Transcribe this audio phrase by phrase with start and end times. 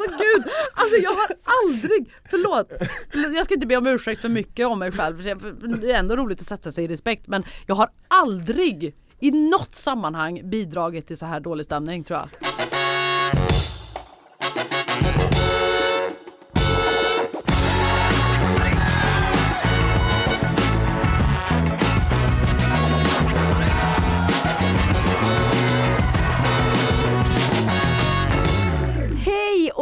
[0.00, 0.44] Alltså gud,
[0.74, 2.72] alltså jag har aldrig, förlåt,
[3.36, 5.24] jag ska inte be om ursäkt för mycket om mig själv,
[5.80, 9.74] det är ändå roligt att sätta sig i respekt men jag har aldrig i något
[9.74, 12.28] sammanhang bidragit till så här dålig stämning tror jag.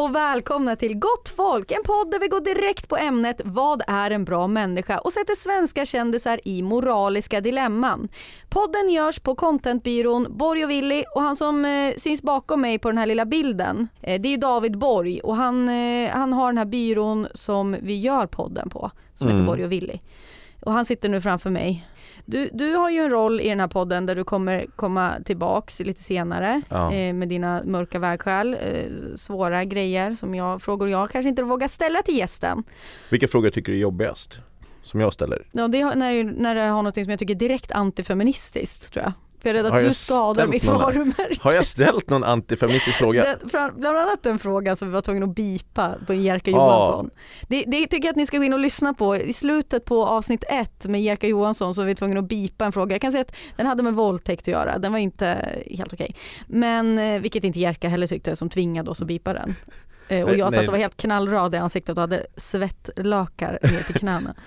[0.05, 4.11] Och välkomna till Gott folk, en podd där vi går direkt på ämnet Vad är
[4.11, 8.09] en bra människa och sätter svenska kändisar i moraliska dilemman.
[8.49, 12.89] Podden görs på contentbyrån Borg och Willy och han som eh, syns bakom mig på
[12.89, 16.47] den här lilla bilden, eh, det är ju David Borg och han, eh, han har
[16.47, 19.99] den här byrån som vi gör podden på, som heter Borg och Willy.
[20.61, 21.87] Och han sitter nu framför mig.
[22.27, 25.81] Du, du har ju en roll i den här podden där du kommer komma tillbaks
[25.81, 26.93] lite senare Ja.
[26.93, 31.69] eh, med dina mörka vägskäl, eh, svåra grejer som jag, frågor jag kanske inte vågar
[31.69, 32.63] ställa till gästen.
[33.11, 34.39] Vilka frågor tycker du är jobbigast?
[34.83, 35.47] Som jag ställer?
[35.53, 39.03] Ja, det har, när, när det har något som jag tycker är direkt antifeministiskt tror
[39.05, 39.13] jag.
[39.45, 41.39] För jag är rädd att du skadar mitt någon- varumärke.
[41.41, 43.25] Har jag ställt någon antifeministisk fråga?
[43.43, 46.57] Den, bland annat den fråga som vi var tvungna att bipa på Jerka Ja.
[46.57, 47.11] Johansson.
[47.49, 49.17] Det, det tycker jag att ni ska gå in och lyssna på.
[49.17, 52.73] I slutet på avsnitt ett med Jerka Johansson så var vi tvungna att bipa en
[52.73, 52.95] fråga.
[52.95, 54.79] Jag kan säga att den hade med våldtäkt att göra.
[54.79, 56.15] Den var inte helt okej.
[56.47, 59.55] Men eh, vilket inte Jerka heller tyckte som tvingade oss att bipa den.
[60.09, 63.95] Eh, och jag satt och var helt knallröd i ansiktet och hade svettlökar ner till
[63.95, 64.35] knäna.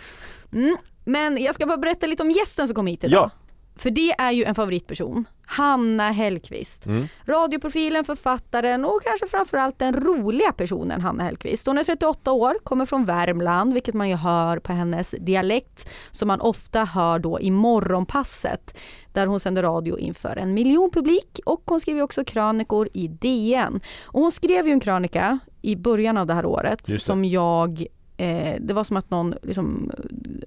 [0.53, 0.77] Mm.
[1.05, 3.23] Men jag ska bara berätta lite om gästen som kom hit idag.
[3.23, 3.31] Ja.
[3.78, 5.25] För det är ju en favoritperson.
[5.45, 6.86] Hanna Hellqvist.
[6.86, 7.08] Mm.
[7.25, 11.67] Radioprofilen, författaren och kanske framförallt den roliga personen Hanna Hellqvist.
[11.67, 16.27] Hon är 38 år, kommer från Värmland, vilket man ju hör på hennes dialekt som
[16.27, 18.77] man ofta hör då i morgonpasset
[19.14, 23.80] där hon sänder radio inför en miljon publik och hon skriver också krönikor i DN.
[24.05, 26.99] Och hon skrev ju en krönika i början av det här året det.
[26.99, 27.87] som jag
[28.17, 29.92] Eh, det var som att någon liksom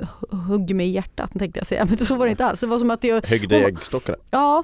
[0.01, 2.61] hu- hugg mig i hjärtat tänkte jag säga, men så var det inte alls.
[2.61, 4.19] Det var som att jag, Högg dig Hon- äggstockarna?
[4.31, 4.63] Ja,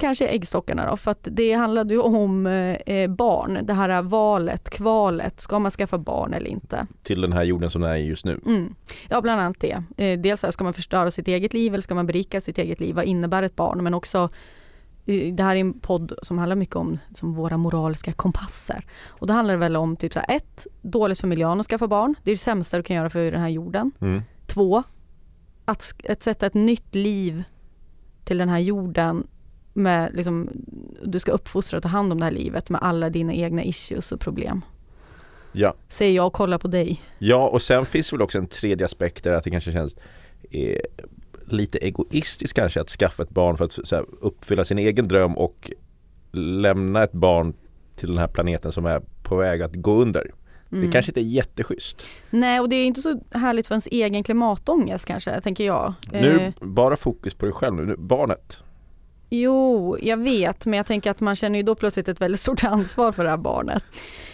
[0.00, 3.58] kanske äggstockarna då, för att det handlade ju om eh, barn.
[3.62, 6.86] Det här valet, kvalet, ska man skaffa barn eller inte?
[7.02, 8.40] Till den här jorden som den är just nu?
[8.46, 8.74] Mm.
[9.08, 9.82] Ja, bland annat det.
[9.96, 12.80] Eh, dels här, ska man förstöra sitt eget liv eller ska man berika sitt eget
[12.80, 12.94] liv?
[12.94, 13.82] Vad innebär ett barn?
[13.84, 14.28] Men också eh,
[15.06, 18.84] det här är en podd som handlar mycket om som våra moraliska kompasser.
[19.08, 21.88] Och då handlar det väl om typ så här, ett, dåligt för miljön att skaffa
[21.88, 22.14] barn.
[22.22, 23.92] Det är det sämsta du kan göra för den här jorden.
[24.00, 24.22] Mm.
[24.46, 24.82] Två,
[25.64, 27.44] att, att sätta ett nytt liv
[28.24, 29.26] till den här jorden
[29.72, 30.50] med liksom,
[31.04, 34.12] du ska uppfostra och ta hand om det här livet med alla dina egna issues
[34.12, 34.64] och problem.
[35.52, 35.74] Ja.
[35.88, 37.02] Säger jag och kollar på dig.
[37.18, 39.96] ja, och sen finns väl också en tredje aspekt där att det kanske känns
[40.50, 40.80] eh,
[41.48, 45.70] lite egoistiskt kanske att skaffa ett barn för att här, uppfylla sin egen dröm och
[46.32, 47.54] lämna ett barn
[47.96, 50.30] till den här planeten som är på väg att gå under.
[50.72, 50.86] Mm.
[50.86, 52.06] Det kanske inte är jätteschysst.
[52.30, 55.94] Nej och det är inte så härligt för ens egen klimatångest kanske, tänker jag.
[56.12, 58.58] Nu Eh, bara fokus på dig själv nu, nu barnet.
[59.30, 62.64] Jo, jag vet, men jag tänker att man känner ju då plötsligt ett väldigt stort
[62.64, 63.82] ansvar för det här barnet.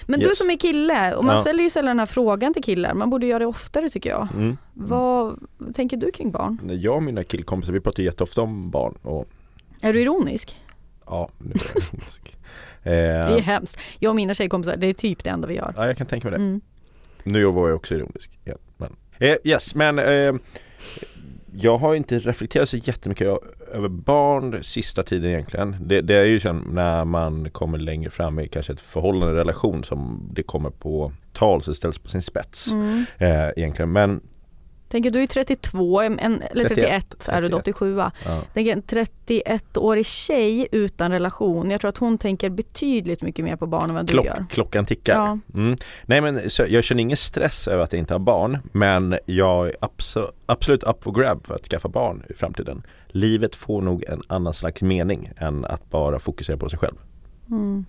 [0.07, 0.39] Men du Yes.
[0.39, 1.41] som är kille, och man Ja.
[1.41, 4.29] ställer ju sällan den här frågan till killar, man borde göra det oftare tycker jag.
[4.35, 4.57] Mm.
[4.75, 5.39] Vad
[5.75, 6.59] tänker du kring barn?
[6.73, 9.29] Jag och mina killkompisar vi pratar jätteofta om barn och
[9.81, 10.61] Är du ironisk?
[11.07, 12.37] ja, nu är jag ironisk.
[12.83, 13.79] Det är eh, hemskt.
[13.99, 15.75] Jag och mina tjejkompisar, det är typ det enda vi gör.
[15.77, 16.45] Ja, jag kan tänka mig det.
[16.45, 16.61] Mm.
[17.23, 18.39] Nu var jag också ironisk.
[18.45, 18.97] Ja, men.
[19.19, 20.35] Eh, yes, men eh,
[21.55, 23.29] jag har inte reflekterat så jättemycket
[23.73, 25.77] över barn sista tiden egentligen.
[25.81, 29.85] Det, det är ju sen när man kommer längre fram i kanske ett förhållande, relation
[29.85, 33.05] som det kommer på tal så ställs på sin spets Mm.
[33.19, 33.93] eh, egentligen.
[33.93, 34.21] Men
[34.93, 37.77] Tänker du är 32, en, eller 31, 31, är du då 31.
[37.77, 38.11] 87 ja,
[38.55, 43.67] Tänker en 31-årig tjej utan relation, jag tror att hon tänker betydligt mycket mer på
[43.67, 44.47] barn än vad du klock, gör.
[44.51, 45.15] klockan tickar.
[45.15, 45.39] Ja.
[45.55, 45.77] Mm.
[46.07, 49.75] Nej men jag känner ingen stress över att jag inte har barn men jag är
[49.81, 52.83] abso- absolut up for grab för att skaffa barn i framtiden.
[53.09, 56.97] Livet får nog en annan slags mening än att bara fokusera på sig själv.
[57.51, 57.85] Mm.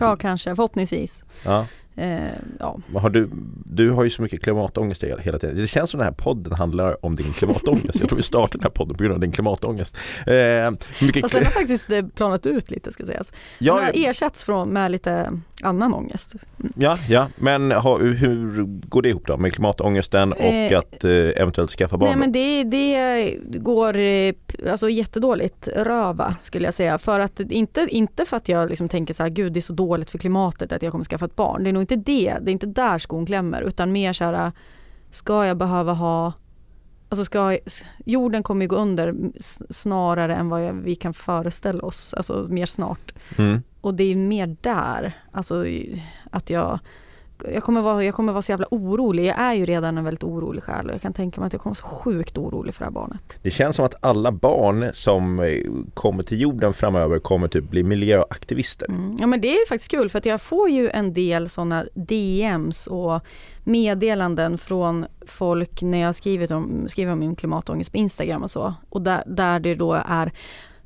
[0.00, 1.24] Ja kanske, förhoppningsvis.
[1.44, 1.66] ja.
[2.00, 2.78] Eh, ja.
[2.94, 3.30] Har du,
[3.64, 5.56] du har ju så mycket klimatångest hela tiden.
[5.56, 8.00] Det känns som den här podden handlar om din klimatångest.
[8.00, 9.96] Jag tror vi startade den här podden på grund av din klimatångest.
[10.26, 13.30] Eh, hur mycket Fast den har faktiskt eh, planat ut lite ska sägas.
[13.30, 15.32] Den ja, har ersatts från, med lite
[15.62, 16.34] annan ångest.
[16.76, 21.12] ja, ja, men ha, hur går det ihop då med klimatångesten och Eh, att eh,
[21.12, 22.08] eventuellt skaffa barn?
[22.08, 24.34] Nej men det, det går eh,
[24.70, 26.98] alltså, jättedåligt röva skulle jag säga.
[26.98, 29.72] För att, inte, inte för att jag liksom tänker så här, gud det är så
[29.72, 31.64] dåligt för klimatet att jag kommer skaffa ett barn.
[31.64, 33.62] Det är nog inte det, det är inte där skon klämmer.
[33.62, 34.52] Utan mer så här,
[35.10, 36.32] ska jag behöva ha
[37.08, 37.58] Alltså ska,
[38.06, 39.14] jorden kommer ju gå under
[39.70, 43.12] snarare än vad vi kan föreställa oss, alltså mer snart.
[43.38, 43.62] Mm.
[43.80, 45.64] Och det är mer där, alltså
[46.30, 46.78] att jag
[47.52, 49.26] jag kommer, vara, jag kommer vara så jävla orolig.
[49.26, 51.62] Jag är ju redan en väldigt orolig själ och jag kan tänka mig att jag
[51.62, 53.22] kommer vara så sjukt orolig för det här barnet.
[53.42, 55.62] Det känns som att alla barn som eh,
[55.94, 58.88] kommer till jorden framöver kommer typ bli miljöaktivister.
[58.88, 59.16] Mm.
[59.20, 61.84] Ja men det är ju faktiskt kul för att jag får ju en del sådana
[61.94, 63.20] DMs och
[63.64, 68.74] meddelanden från folk när jag skrivit om, skriver om min klimatångest på Instagram och så.
[68.88, 70.32] Och där, där det då är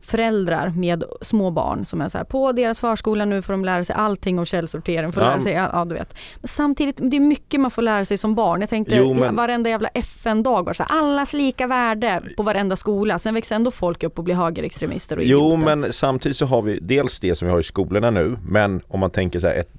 [0.06, 3.85] föräldrar med små barn som är så här, på deras förskola nu får de lära
[3.85, 5.29] sig allting om källsortering, får Ja.
[5.29, 6.15] lära sig, ja, du vet.
[6.41, 8.61] Men samtidigt, det är mycket man får lära sig som barn.
[8.61, 12.77] Jag tänkte Jo, men- varenda jävla FN-dag var så här, allas lika värde på varenda
[12.77, 13.19] skola.
[13.19, 15.77] Sen växer ändå folk upp och blir högerextremister och Jo idioter.
[15.77, 19.00] men samtidigt så har vi dels det som vi har i skolorna nu men om
[19.00, 19.71] man tänker så här ett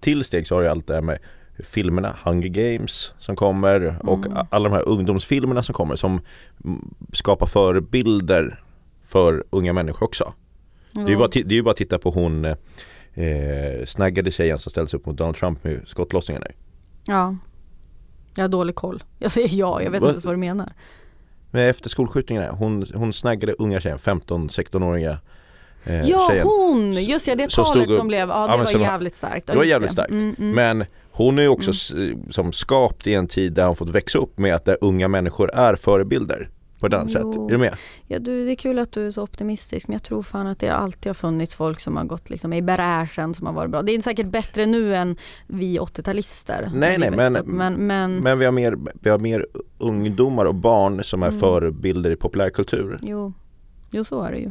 [0.00, 1.18] till steg så har du allt det här med
[1.64, 4.46] filmerna, Hunger Games som kommer och Mm.
[4.50, 6.20] alla de här ungdomsfilmerna som kommer som
[7.12, 8.60] skapar förebilder
[9.04, 10.32] för unga människor också.
[10.92, 12.54] Det är bara, det är ju bara att titta på hon eh,
[13.86, 16.54] snaggade tjejen som ställdes upp mot Donald Trump med skottlossningen nu.
[17.06, 17.36] Ja.
[18.36, 19.02] Jag har dålig koll.
[19.18, 20.72] Jag säger ja, jag vet Vad- inte ens vad du menar.
[21.50, 25.18] Men efter skolskjutningarna, hon, hon snaggade unga tjejen, 15-16-åriga
[25.84, 26.46] eh, Ja tjejen.
[26.46, 26.92] hon!
[26.92, 29.46] Just ja, det talet upp- som blev, ja det var jävligt starkt.
[29.46, 30.10] Det var jävligt starkt.
[30.10, 30.50] Mm, mm.
[30.78, 32.32] Men hon är ju också Mm.
[32.32, 35.50] som skapt i en tid där hon fått växa upp med att där unga människor
[35.54, 36.48] är förebilder
[36.84, 37.22] på ett annat sätt.
[37.24, 37.46] Jo.
[37.46, 37.74] Är du med?
[38.06, 40.58] Ja, du, det är kul att du är så optimistisk men jag tror fan att
[40.58, 43.82] det alltid har funnits folk som har gått liksom i bräschen som har varit bra.
[43.82, 45.16] Det är säkert bättre nu än
[45.46, 46.70] vi 80-talister.
[46.72, 49.46] när Nej, nej, men- men, men, Men vi har, mer, vi har mer
[49.78, 51.40] ungdomar och barn som är Mm.
[51.40, 52.98] förebilder i populärkultur.
[53.02, 53.32] jo,
[53.90, 54.50] jo, så är det ju.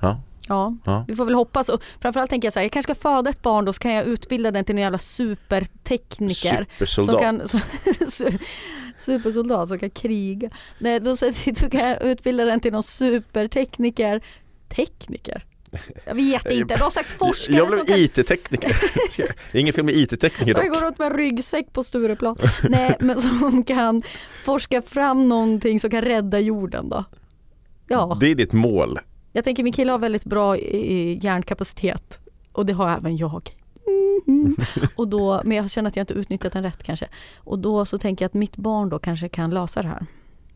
[0.00, 0.20] Ja.
[0.50, 1.04] Ja, Ja.
[1.08, 1.68] vi får väl hoppas.
[1.68, 3.92] Och framförallt tänker jag så här, jag kanske ska föda ett barn då så kan
[3.92, 6.66] jag utbilda den till en jävla supertekniker.
[6.78, 7.10] Supersoldat.
[7.16, 7.60] Som kan, som,
[8.00, 8.38] su-
[8.96, 10.50] supersoldat som kan kriga.
[10.78, 14.20] Nej, då, så, då kan jag utbilda den till någon supertekniker.
[14.68, 15.44] Tekniker?
[16.04, 18.76] Jag vet inte, någon slags forskare jag blev kan IT-tekniker.
[19.52, 20.82] Ingen film med IT-tekniker jag går dock.
[20.82, 22.36] runt med ryggsäck på Stureplan.
[22.68, 24.02] Nej, men som kan
[24.44, 27.04] forska fram någonting som kan rädda jorden då.
[27.88, 28.98] Ja, Det är ditt mål.
[29.32, 32.18] Jag tänker min kille har väldigt bra eh, hjärnkapacitet
[32.52, 33.56] och det har även jag.
[34.26, 34.56] Mhm.
[34.96, 37.08] Och då, men jag känner att jag inte utnyttjat den rätt kanske.
[37.38, 40.06] Och då så tänker jag att mitt barn då kanske kan lösa det här.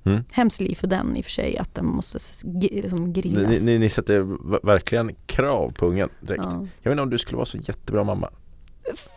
[0.04, 0.24] Mm.
[0.32, 2.18] Hemskt liv för den i och för sig att den måste
[2.60, 3.50] liksom grillas.
[3.62, 4.20] Ni, ni, ni sätter
[4.66, 6.44] verkligen krav på ungen direkt.
[6.44, 6.66] Ja.
[6.82, 8.30] Jag inte om du skulle vara så jättebra mamma.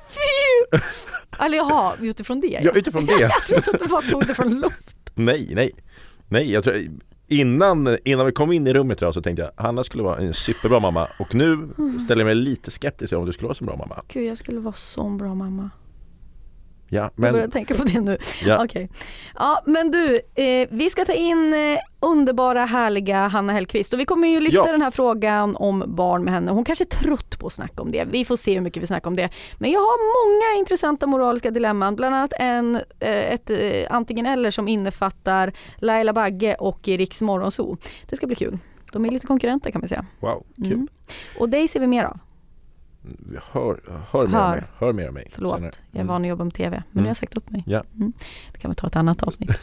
[0.09, 0.79] Fy!
[1.39, 3.19] Eller jaha, utifrån det Ja, utifrån det.
[3.49, 5.11] Jag trodde att du bara tog det från luft.
[5.15, 5.71] Nej, nej.
[6.27, 6.75] Nej, jag tror,
[7.27, 10.33] innan, innan vi kom in i rummet idag så tänkte jag Hanna skulle vara en
[10.33, 11.99] superbra mamma och nu Mm.
[11.99, 14.01] ställer jag mig lite skeptisk om du skulle vara så bra mamma.
[14.07, 15.69] Gud, jag skulle vara så en bra mamma.
[16.89, 18.17] Ja, Jag börjar men tänka på det nu.
[18.45, 18.89] ja, Okej.
[19.35, 24.05] Ja men du, eh, vi ska ta in eh, underbara härliga Hanna Hellquist och vi
[24.05, 24.71] kommer ju lyfta Ja.
[24.71, 26.51] den här frågan om barn med henne.
[26.51, 28.03] Hon kanske är trött på att snacka om det.
[28.11, 29.29] Vi får se hur mycket vi snackar om det.
[29.57, 29.97] Men jag har
[30.53, 33.59] många intressanta moraliska dilemman, bland annat en, eh, ett eh,
[33.89, 37.77] antingen eller som innefattar Laila Bagge och Riks Morgonzoo.
[38.09, 38.57] Det ska bli kul.
[38.91, 40.05] De är lite konkurrenter kan man säga.
[40.19, 40.65] wow, kul.
[40.73, 40.87] Mm.
[41.39, 42.19] Och dig ser vi mer av.
[43.51, 43.79] Hör,
[44.11, 44.43] hör, mer Hör.
[44.45, 44.63] Av mig.
[44.77, 45.29] hör mer av mig.
[45.35, 45.71] Förlåt, senare.
[45.91, 46.07] jag är Mm.
[46.07, 46.69] van att jobba med TV.
[46.75, 47.03] Men nu Mm.
[47.05, 47.63] har jag sagt upp mig.
[47.67, 47.83] Ja.
[47.95, 48.13] Mm.
[48.53, 49.49] Det kan vi ta ett annat avsnitt.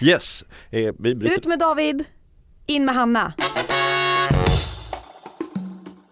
[0.00, 1.36] Yes, eh, vi bryter.
[1.36, 2.04] Ut med David,
[2.66, 3.32] in med Hanna.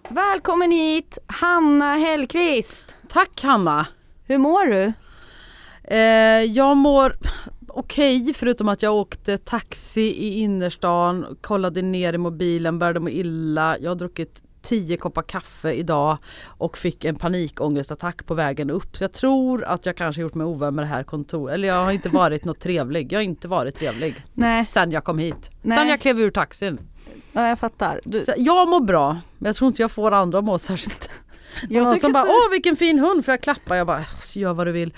[0.09, 2.97] Välkommen hit, Hanna Hellqvist.
[3.09, 3.87] Tack Hanna!
[4.25, 4.93] Hur mår du?
[5.97, 7.17] Eh, jag mår
[7.69, 13.79] okej förutom att jag åkte taxi i innerstan, kollade ner i mobilen, började må illa.
[13.79, 18.97] Jag har druckit tio koppar kaffe idag och fick en panikångestattack på vägen upp.
[18.97, 21.55] Så jag tror att jag kanske gjort mig ovän med det här kontoret.
[21.55, 23.13] Eller jag har inte varit något trevlig.
[23.13, 24.15] Jag har inte varit trevlig.
[24.35, 25.51] Nej, Sen jag kom hit.
[25.63, 25.79] Nej.
[25.79, 26.79] Sen jag klev ur taxin.
[27.33, 28.01] ja, jag fattar.
[28.05, 29.21] Du, jag mår bra.
[29.39, 31.11] Men jag tror inte jag får andra att må särskilt
[31.61, 33.77] tycker som bara du- åh vilken fin hund får jag klappa?
[33.77, 34.95] Jag bara gör vad du vill.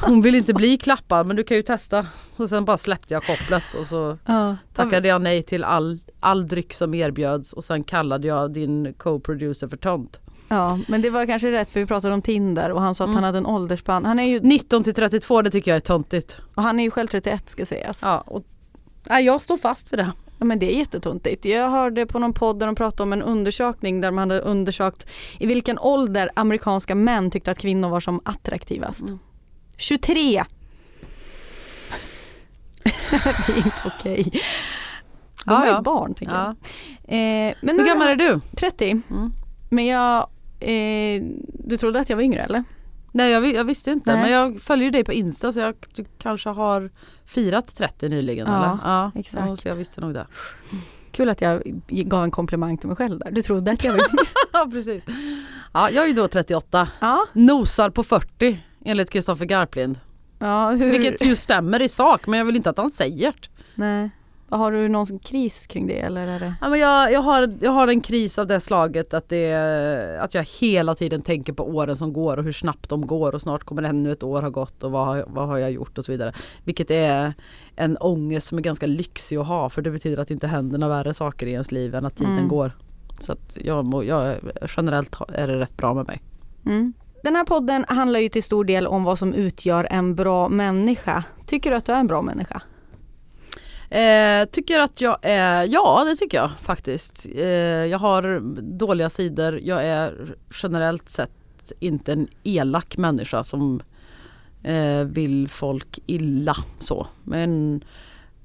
[0.00, 2.06] Hon vill inte bli klappad men du kan ju testa.
[2.36, 6.48] Och sen bara släppte jag kopplet och så ja, tackade jag nej till all, all
[6.48, 10.20] dryck som erbjöds och sen kallade jag din co-producer för tönt.
[10.48, 13.08] Ja, men det var kanske rätt för vi pratade om Tinder och han sa att
[13.08, 13.14] Mm.
[13.14, 14.04] han hade en åldersspann.
[14.04, 16.36] Han är ju, 19 till 32 det tycker jag är töntigt.
[16.54, 18.00] och han är ju själv 31 ska sägas.
[18.02, 18.44] Ja, och,
[19.04, 20.12] nej, jag står fast för det.
[20.38, 21.44] Ja, men det är jättetuntigt.
[21.44, 25.10] Jag hörde på någon podd där de pratade om en undersökning där de hade undersökt
[25.38, 29.00] i vilken ålder amerikanska män tyckte att kvinnor var som attraktivast.
[29.02, 29.18] Mm.
[29.76, 30.44] 23!
[33.46, 34.22] det är inte okej.
[34.32, 34.40] De
[35.46, 35.82] Ja, har ju ja.
[35.82, 36.54] barn tänker Ja.
[37.06, 37.48] jag.
[37.48, 38.40] Eh, men Hur gammal är du?
[38.56, 38.90] 30.
[39.10, 39.32] Mm.
[39.70, 40.26] Men jag,
[40.60, 41.22] eh,
[41.64, 42.64] du trodde att jag var yngre eller?
[43.18, 44.22] Nej jag, jag visste inte Nej.
[44.22, 45.74] men jag följer dig på Insta så jag
[46.18, 46.90] kanske har
[47.26, 48.78] firat 30 nyligen Ja, eller?
[48.84, 49.46] Ja exakt.
[49.48, 50.26] Ja, så jag visste nog det.
[51.12, 53.30] Kul att jag gav en komplimang till mig själv där.
[53.30, 54.06] Du trodde att jag var.
[54.52, 55.02] Ja precis.
[55.72, 56.88] Ja jag är ju då 38.
[57.00, 60.00] ja, Nosar på 40 enligt Kristoffer Garplind.
[60.38, 60.90] ja, hur?
[60.90, 63.48] Vilket ju stämmer i sak men jag vill inte att han säger det.
[63.74, 64.10] Nej.
[64.50, 66.54] Har du någon kris kring det eller är det?
[66.60, 70.34] Ja, men jag, jag, har, jag har en kris av det slaget att, det, att
[70.34, 73.64] jag hela tiden tänker på åren som går och hur snabbt de går och snart
[73.64, 76.12] kommer ännu ett år ha gått och vad, har- vad har jag gjort och så
[76.12, 76.32] vidare.
[76.64, 77.32] Vilket är
[77.76, 80.78] en ångest som är ganska lyxig att ha för det betyder att det inte händer
[80.78, 82.48] några värre saker i ens liv än att tiden Mm.
[82.48, 82.72] går.
[83.20, 84.34] Så att jag, jag,
[84.76, 86.22] generellt är det rätt bra med mig.
[86.66, 86.92] Mm.
[87.22, 91.24] Den här podden handlar ju till stor del om vad som utgör en bra människa.
[91.46, 92.62] Tycker du att du är en bra människa?
[93.90, 97.26] Eh, tycker att jag är, ja det tycker jag faktiskt.
[97.34, 97.46] Eh,
[97.86, 98.40] jag har
[98.78, 99.60] dåliga sidor.
[99.62, 103.80] Jag är generellt sett inte en elak människa som
[104.62, 107.06] eh, vill folk illa så.
[107.24, 107.82] Men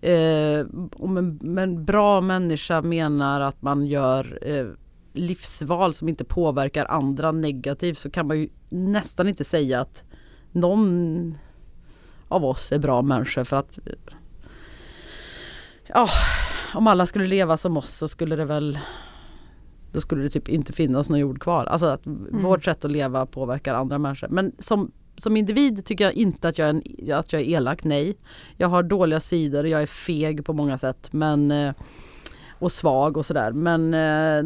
[0.02, 4.68] eh, om en en, bra människa menar att man gör eh,
[5.14, 10.04] livsval som inte påverkar andra negativt så kan man ju nästan inte säga att
[10.52, 11.38] någon
[12.28, 13.80] av oss är bra människor för att
[15.94, 16.10] Ja,
[16.74, 18.80] om alla skulle leva som oss så skulle det väl
[19.92, 21.66] Då skulle det typ inte finnas någon jord kvar.
[21.66, 24.28] Alltså att vårt sätt att leva påverkar andra människor.
[24.28, 27.84] Men som, som individ tycker jag inte att jag, är en, att jag är elak,
[27.84, 28.18] nej.
[28.58, 31.74] Jag har dåliga sidor, jag är feg på många sätt men eh,
[32.50, 34.44] och svag och sådär men eh,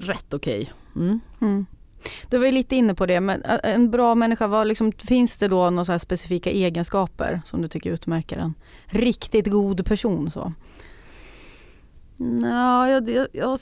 [0.00, 0.72] rätt okej.
[0.96, 1.20] Mm.
[1.40, 1.66] Mm.
[2.28, 5.48] Du var ju lite inne på det, men en bra människa, vad liksom, finns det
[5.48, 8.54] då några specifika egenskaper som du tycker utmärker en
[8.86, 10.30] riktigt god person?
[10.30, 10.52] Så?
[12.42, 13.58] Ja, jag, det, jag,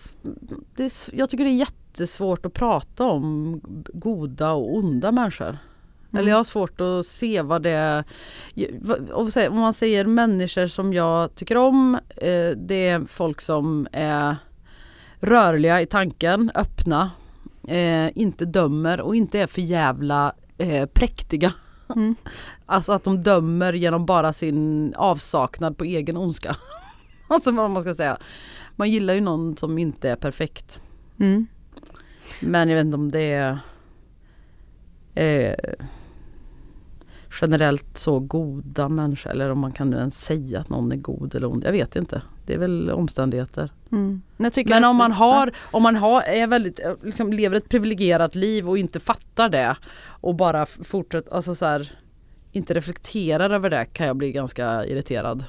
[0.77, 3.61] det, jag tycker det är jättesvårt att prata om
[3.95, 5.59] goda och onda människor.
[6.13, 8.05] Eller jag har svårt att se vad det är.
[9.51, 14.37] om man säger människor som jag tycker om, eh, det är folk som är
[15.21, 17.11] rörliga i tanken, öppna,
[17.69, 21.53] eh, inte dömer och inte är för jävla eh, präktiga.
[21.95, 22.15] Mm.
[22.67, 26.57] Alltså att de dömer genom bara sin avsaknad på egen ondska.
[27.35, 28.19] alltså vad man ska säga.
[28.77, 30.81] Man gillar ju någon som inte är perfekt.
[31.19, 31.47] Mm.
[32.41, 33.59] Men jag vet inte om det är
[35.15, 35.75] eh,
[37.41, 41.47] generellt så goda människor eller om man kan ens säga att någon är god eller
[41.53, 41.65] ond.
[41.65, 42.23] Jag vet inte.
[42.47, 43.71] Det är väl omständigheter.
[43.93, 44.23] Mm.
[44.67, 48.69] Men om man har, om man har, är väldigt, eh, liksom lever ett privilegierat liv
[48.69, 51.93] och inte fattar det och bara fortsätter, alltså så här,
[52.53, 55.45] inte reflekterar över det kan jag bli ganska irriterad.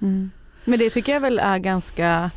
[0.00, 0.30] Mm.
[0.68, 2.30] Men det tycker jag väl är ganska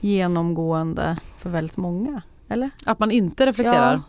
[0.00, 2.70] genomgående för väldigt många, eller?
[2.84, 3.94] Att man inte reflekterar.
[3.94, 4.02] Ja.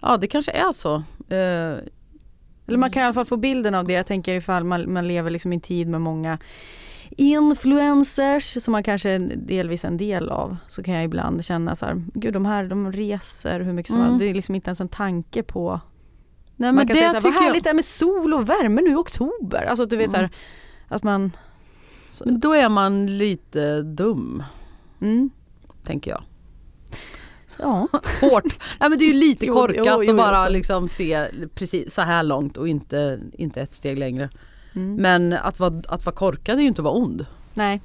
[0.00, 0.94] Ja, det kanske är så.
[1.28, 1.78] Eh,
[2.66, 3.92] Eller man kan i alla fall få bilden av det.
[3.92, 6.38] Jag tänker ifall man, man lever liksom i en tid med många
[7.10, 10.56] influencers som man kanske är delvis en del av.
[10.68, 14.00] Så kan jag ibland känna så här, gud de här de reser hur mycket som
[14.00, 14.18] Mm.
[14.18, 15.80] Det är liksom inte ens en tanke på.
[16.56, 18.34] nej, man kan det säga så här, vad tycker jag, härligt det är med sol
[18.34, 19.64] och värme nu i oktober.
[19.64, 20.30] Alltså du vet så här,
[20.88, 21.32] att man...
[22.08, 24.42] Så, men då är man lite dum,
[25.00, 25.30] mm,
[25.84, 26.22] tänker jag.
[27.58, 27.88] ja.
[28.20, 28.58] Hårt.
[28.80, 30.52] Nej men det är ju lite Jo, korkat jo, jo, att bara jo.
[30.52, 34.30] liksom se precis så här långt och inte, inte ett steg längre.
[34.74, 34.94] Mm.
[34.94, 37.26] Men att vara, att vara korkad är ju inte att vara ond.
[37.54, 37.80] Nej.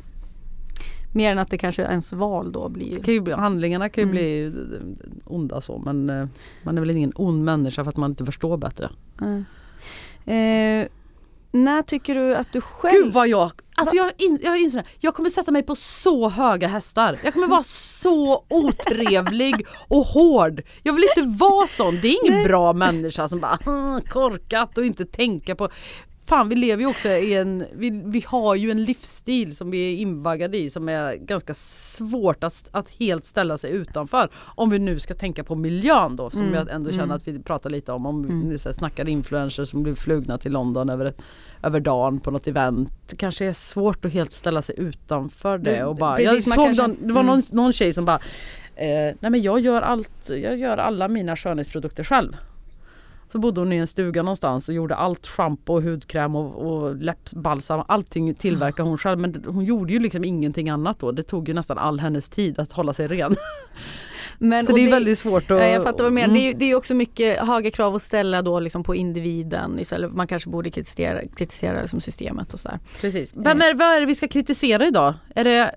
[1.15, 2.99] Mer än att det kanske ens val då blir.
[3.03, 4.11] Kan ju bli, handlingarna kan ju Mm.
[4.11, 4.53] bli
[5.25, 6.27] onda så men eh,
[6.63, 8.89] man är väl ingen ond människa för att man inte förstår bättre.
[9.17, 9.43] Nej.
[10.25, 10.87] Eh,
[11.51, 13.03] när tycker du att du själv...
[13.03, 14.85] Gud vad jag, alltså jag, in, jag inser det.
[14.99, 17.19] jag kommer sätta mig på så höga hästar.
[17.23, 20.61] Jag kommer vara så otrevlig och hård.
[20.83, 21.99] Jag vill inte vara sån.
[22.01, 25.69] Det är ingen bra människa som bara "Hm, korkat och inte tänka på
[26.25, 29.93] Fan vi lever ju också i en, vi, vi har ju en livsstil som vi
[29.93, 34.29] är invaggade i som är ganska svårt att, att helt ställa sig utanför.
[34.35, 37.15] Om vi nu ska tänka på miljön då som Mm, jag ändå känner mm.
[37.15, 38.05] att vi pratar lite om.
[38.05, 38.49] Om Mm.
[38.49, 41.13] vi så snackar influencers som blir flugna till London över,
[41.63, 42.89] över dagen på något event.
[43.09, 45.83] Det kanske är svårt att helt ställa sig utanför det.
[45.83, 47.35] Och bara, precis, jag såg kanske- någon, det var mm.
[47.35, 48.19] någon, någon tjej som bara
[48.75, 52.37] Eh, nej men jag gör allt, jag gör alla mina skönhetsprodukter själv.
[53.33, 57.83] Så bodde hon i en stuga någonstans och gjorde allt schampo, hudkräm och, och läppbalsam.
[57.87, 61.11] Allting tillverkade hon själv men hon gjorde ju liksom ingenting annat då.
[61.11, 63.35] Det tog ju nästan all hennes tid att hålla sig ren.
[64.37, 65.57] Men, Så det är väldigt svårt att...
[65.57, 66.27] Ja, jag fattar vad du menar.
[66.27, 66.41] Mm.
[66.41, 70.11] Det, är, det är också mycket höga krav att ställa då liksom på individen istället.
[70.11, 72.79] Man kanske borde kritisera, kritisera liksom systemet och sådär.
[73.01, 73.33] Precis.
[73.35, 75.13] Vem är, vad är det vi ska kritisera idag?
[75.35, 75.75] Är det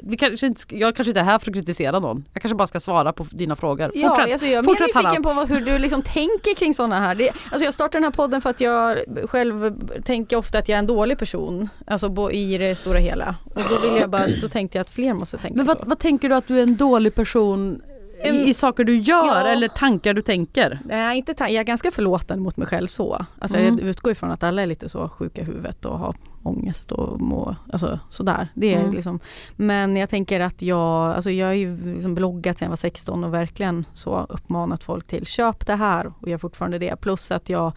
[0.00, 2.24] vi kanske inte, jag kanske inte är här för att kritisera någon.
[2.32, 3.90] Jag kanske bara ska svara på dina frågor.
[3.94, 4.32] Ja, Fortsätt.
[4.32, 7.14] alltså jag är mer nyfiken på vad, hur du liksom tänker kring sådana här.
[7.14, 10.74] Det, alltså jag startar den här podden för att jag själv tänker ofta att jag
[10.76, 11.68] är en dålig person.
[11.86, 13.34] Alltså i det stora hela.
[13.44, 15.84] Och då vill jag bara, så tänkte jag att fler måste tänka Men vad, så.
[15.86, 17.82] vad tänker du att du är en dålig person
[18.24, 19.46] i, i saker du gör Ja.
[19.46, 20.80] eller tankar du tänker?
[20.84, 23.26] Nej, inte jag är ganska förlåtande mot mig själv så.
[23.38, 23.78] Alltså Mm.
[23.78, 27.20] Jag utgår ifrån att alla är lite så sjuka i huvudet och har ångest och
[27.20, 28.48] må, alltså sådär.
[28.54, 28.94] Det är Mm.
[28.94, 29.20] liksom,
[29.56, 33.24] men jag tänker att jag, alltså jag har ju liksom bloggat sedan jag var 16
[33.24, 36.96] och verkligen så uppmanat folk till köp det här och jag gör fortfarande det.
[37.00, 37.72] Plus att jag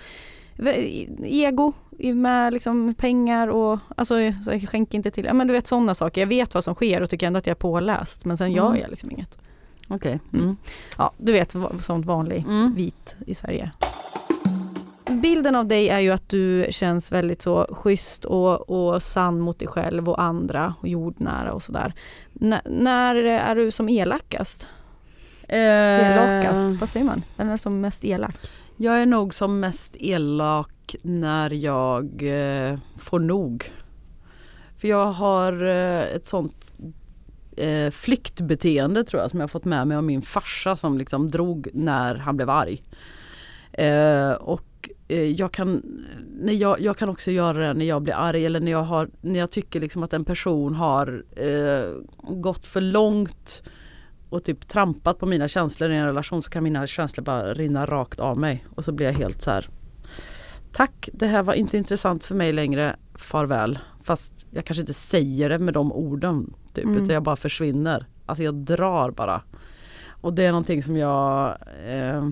[1.23, 4.15] ego med liksom pengar och alltså
[4.69, 6.21] skänker inte till, ja men du vet sådana saker.
[6.21, 8.67] Jag vet vad som sker och tycker ändå att jag är påläst men sen gör
[8.67, 8.81] Mm.
[8.81, 9.37] jag liksom inget.
[9.87, 10.19] Okej.
[10.33, 10.57] Mm.
[10.97, 12.73] Ja, du vet sånt vanlig Mm.
[12.75, 13.71] vit i Sverige.
[15.11, 19.59] Bilden av dig är ju att du känns väldigt så schysst och, och sann mot
[19.59, 21.93] dig själv och andra och jordnära och sådär.
[22.41, 24.67] N- när är du som elakast?
[25.47, 27.23] Elakast, Eh, vad säger man?
[27.37, 28.35] När är som mest elak?
[28.77, 33.71] jag är nog som mest elak när jag eh, får nog.
[34.77, 36.73] För jag har eh, ett sånt
[37.57, 41.67] eh, flyktbeteende tror jag som jag fått med mig av min farsa som liksom drog
[41.73, 42.83] när han blev arg.
[43.73, 44.29] Eh,
[44.85, 45.81] och eh, jag kan,
[46.39, 49.09] när jag, jag kan också göra det när jag blir arg eller när jag, har,
[49.21, 51.93] när jag tycker liksom att en person har eh,
[52.33, 53.63] gått för långt
[54.29, 57.85] och typ trampat på mina känslor i en relation så kan mina känslor bara rinna
[57.85, 59.69] rakt av mig och så blir jag helt så här.
[60.71, 63.79] Tack, det här var inte intressant för mig längre, farväl.
[64.03, 66.95] Fast jag kanske inte säger det med de orden typ, Mm.
[67.03, 68.05] utan jag bara försvinner.
[68.25, 69.41] Alltså jag drar bara.
[70.21, 72.29] Och det är någonting som jag eh,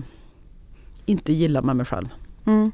[1.06, 2.08] inte gillar med mig själv.
[2.46, 2.72] Mm.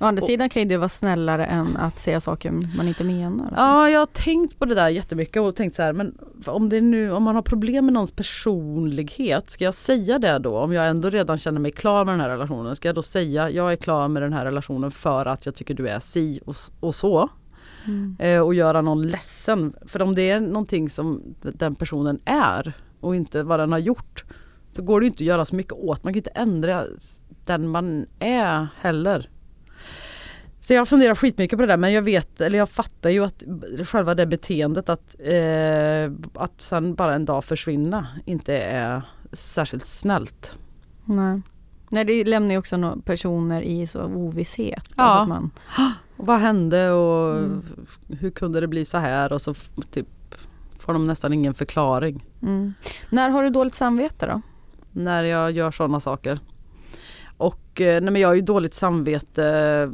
[0.00, 3.54] Å andra sidan kan ju det vara snällare än att säga saker man inte menar.
[3.56, 6.80] Ja, jag har tänkt på det där jättemycket och tänkt så här, men om, det
[6.80, 10.58] nu, om man har problem med någons personlighet, ska jag säga det då?
[10.58, 13.50] Om jag ändå redan känner mig klar med den här relationen, ska jag då säga
[13.50, 16.56] jag är klar med den här relationen för att jag tycker du är si och,
[16.80, 17.28] och så?
[17.86, 18.16] Mm.
[18.18, 19.74] Eh, och göra någon ledsen.
[19.86, 24.24] För om det är någonting som den personen är och inte vad den har gjort
[24.72, 26.04] så går det inte att göra så mycket åt.
[26.04, 26.84] Man kan inte ändra
[27.46, 29.28] den man är heller.
[30.60, 33.42] Så jag funderar skitmycket på det där men jag vet, eller jag fattar ju att
[33.84, 36.12] själva det beteendet att, eh,
[36.44, 39.02] att sen bara en dag försvinna inte är
[39.32, 40.58] särskilt snällt.
[41.04, 41.40] Nej.
[41.88, 44.84] Nej, det lämnar ju också no- personer i så ovisshet.
[44.96, 45.02] Ja.
[45.04, 45.50] Alltså man,
[46.16, 47.62] vad hände och Mm.
[48.20, 49.54] hur kunde det bli så här och så
[49.90, 50.06] typ
[50.78, 52.24] får de nästan ingen förklaring.
[52.42, 52.74] mm.
[53.10, 54.40] När har du dåligt samvete då?
[54.96, 56.38] när jag gör sådana saker.
[57.36, 59.90] Och eh, nej men jag har ju dåligt samvete.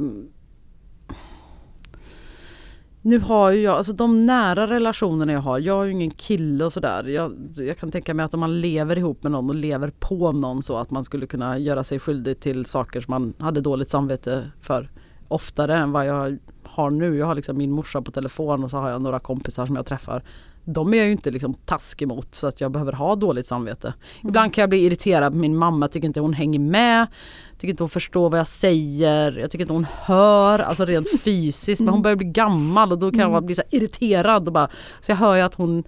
[3.03, 6.65] Nu har ju jag, alltså de nära relationerna jag har, jag har ju ingen kille
[6.65, 7.03] och sådär.
[7.03, 10.31] Jag, jag kan tänka mig att om man lever ihop med någon och lever på
[10.31, 13.89] någon så att man skulle kunna göra sig skyldig till saker som man hade dåligt
[13.89, 14.89] samvete för
[15.27, 17.17] oftare än vad jag har nu.
[17.17, 19.85] Jag har liksom min morsa på telefon och så har jag några kompisar som jag
[19.85, 20.23] träffar.
[20.63, 23.93] De är jag ju inte liksom taskig mot så att jag behöver ha dåligt samvete.
[24.23, 27.07] Ibland kan jag bli irriterad på min mamma, tycker inte hon hänger med.
[27.53, 29.37] Tycker inte hon förstår vad jag säger.
[29.37, 31.81] Jag tycker inte hon hör, alltså rent fysiskt.
[31.81, 34.47] Men hon börjar bli gammal och då kan jag bara bli så irriterad.
[34.47, 34.69] Och bara,
[35.01, 35.83] så jag hör ju att hon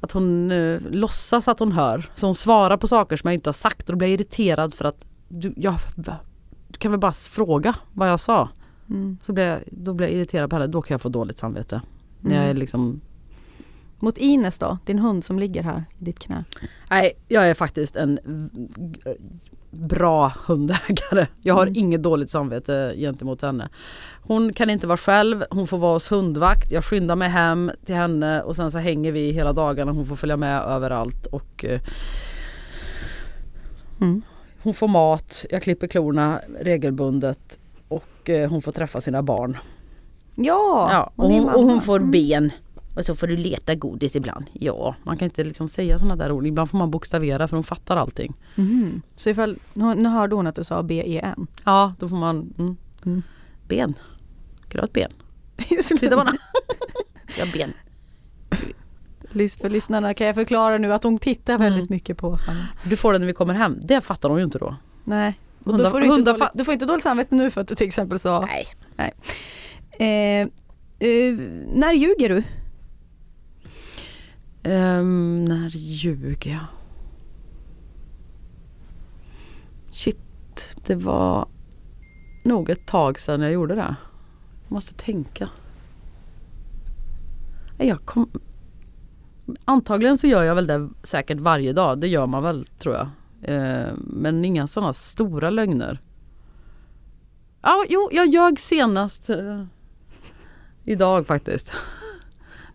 [0.00, 2.10] att hon eh, låtsas att hon hör.
[2.14, 4.74] Så hon svarar på saker som jag inte har sagt och då blir jag irriterad
[4.74, 5.74] för att du, jag,
[6.68, 8.48] du kan väl bara fråga vad jag sa.
[8.90, 9.18] Mm.
[9.22, 10.66] Så blir jag, då blir jag irriterad på henne.
[10.66, 11.82] Då kan jag få dåligt samvete.
[12.20, 12.60] När jag är Mm.
[12.60, 13.00] liksom
[14.00, 16.44] Mot Ines då, din hund som ligger här i ditt knä.
[16.90, 18.18] Nej, jag är faktiskt en
[19.70, 21.26] bra hundägare.
[21.42, 21.74] Jag har Mm.
[21.76, 23.68] inget dåligt samvete gentemot henne.
[24.22, 26.70] Hon kan inte vara själv, hon får vara hos hundvakt.
[26.72, 29.92] Jag skyndar mig hem till henne och sen så hänger vi hela dagarna.
[29.92, 31.80] Hon får följa med överallt och eh,
[34.00, 34.22] Mm.
[34.62, 37.58] hon får mat, jag klipper klorna regelbundet
[37.88, 39.56] och eh, hon får träffa sina barn.
[40.34, 42.10] Ja, Ja, och, hon och hon får Mm.
[42.10, 42.50] ben.
[42.94, 44.46] Och så får du leta godis ibland.
[44.52, 46.46] Ja, man kan inte liksom säga sådana där ord.
[46.46, 48.34] Ibland får man bokstavera för hon fattar allting.
[48.54, 49.02] Mhm.
[49.14, 51.46] Så ifall, nu, hörde hon att du sa B-E-N.
[51.64, 52.76] Ja, då får man mm.
[53.06, 53.22] Mm.
[53.68, 53.94] ben.
[54.68, 55.10] Gröt ben.
[55.88, 56.38] Titta på henne.
[57.38, 57.72] Ja, ben.
[59.60, 61.94] För lyssnarna kan jag förklara nu att hon tittar väldigt Mm.
[61.94, 62.62] mycket på honom.
[62.84, 63.78] Du får den när vi kommer hem.
[63.82, 64.76] Det fattar hon ju inte då.
[65.04, 65.38] Nej.
[65.64, 67.68] Och Hundar- då får du, inte dåligt, du får inte dåligt samvete nu för att
[67.68, 68.48] du till exempel sa
[68.96, 69.14] Nej.
[69.90, 70.40] eh,
[71.08, 71.36] eh,
[71.74, 72.42] När ljuger du?
[74.64, 76.66] Um, när ljuger jag?
[79.90, 81.48] Shit, det var
[82.44, 83.96] nog ett tag sedan jag gjorde det.
[84.62, 85.48] Jag måste tänka.
[87.78, 88.30] Jag kom...
[89.64, 92.00] Antagligen så gör jag väl det säkert varje dag.
[92.00, 93.08] Det gör man väl tror jag.
[93.48, 96.00] Uh, men inga sådana stora lögner.
[97.62, 99.64] Ja, jo, jag ljög senast uh,
[100.84, 101.72] idag faktiskt.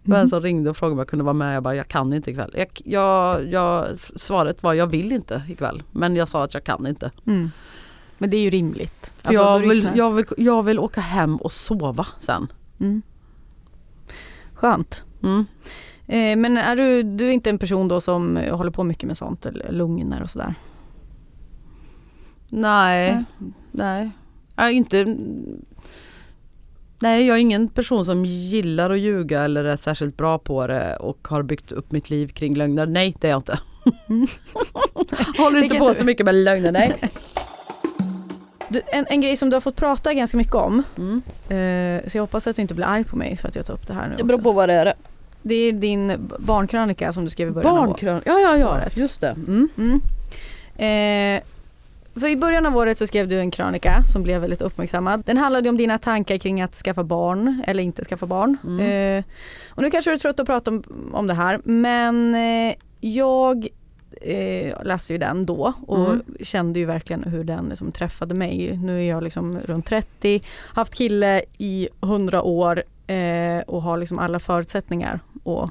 [0.05, 1.55] Det var en som ringde och frågade om jag kunde vara med.
[1.55, 2.53] Jag bara, jag kan inte ikväll.
[2.57, 5.83] Jag, jag, jag, svaret var, jag vill inte ikväll.
[5.91, 7.11] Men jag sa att jag kan inte.
[7.27, 7.51] Mm.
[8.17, 9.11] Men det är ju rimligt.
[9.17, 12.47] För Alltså, jag, vill, jag, vill, jag vill åka hem och sova sen.
[12.79, 13.01] Mm.
[14.53, 15.03] Skönt.
[15.23, 15.45] Mm.
[16.07, 19.17] Eh, men är du, du är inte en person då som håller på mycket med
[19.17, 20.55] sånt, eller lugner och sådär?
[22.49, 23.23] Nej,
[23.71, 24.11] nej.
[24.55, 25.17] Jag är inte...
[26.99, 30.95] Nej, jag är ingen person som gillar att ljuga eller är särskilt bra på det
[30.95, 32.85] och har byggt upp mitt liv kring lögner.
[32.85, 33.59] Nej, det är jag inte.
[35.37, 36.95] Håller inte på så mycket med lögner, nej.
[38.69, 41.21] Du, en, en grej som du har fått prata ganska mycket om, Mm.
[41.49, 43.73] eh, så jag hoppas att du inte blir arg på mig för att jag tar
[43.73, 44.93] upp det här nu Det beror på vad det är.
[45.41, 47.89] Det är din barnkrönika som du skrev i början av året.
[47.89, 48.21] Barnkrön.
[48.25, 48.81] Ja, ja, ja.
[48.95, 49.27] Just det.
[49.47, 49.69] Mm.
[49.77, 50.01] Mm.
[51.37, 51.43] Eh,
[52.19, 55.23] för i början av året så skrev du en krönika som blev väldigt uppmärksammad.
[55.25, 58.57] Den handlade om dina tankar kring att skaffa barn eller inte skaffa barn.
[58.63, 58.79] Mm.
[59.19, 59.23] Eh,
[59.69, 63.67] och nu kanske du är trött att prata om, om det här men eh, jag
[64.21, 66.21] eh, läste ju den då och Mm.
[66.41, 68.79] kände ju verkligen hur den liksom träffade mig.
[68.83, 70.41] Nu är jag liksom runt 30,
[70.73, 75.69] haft kille i 100 år eh, och har liksom alla förutsättningar att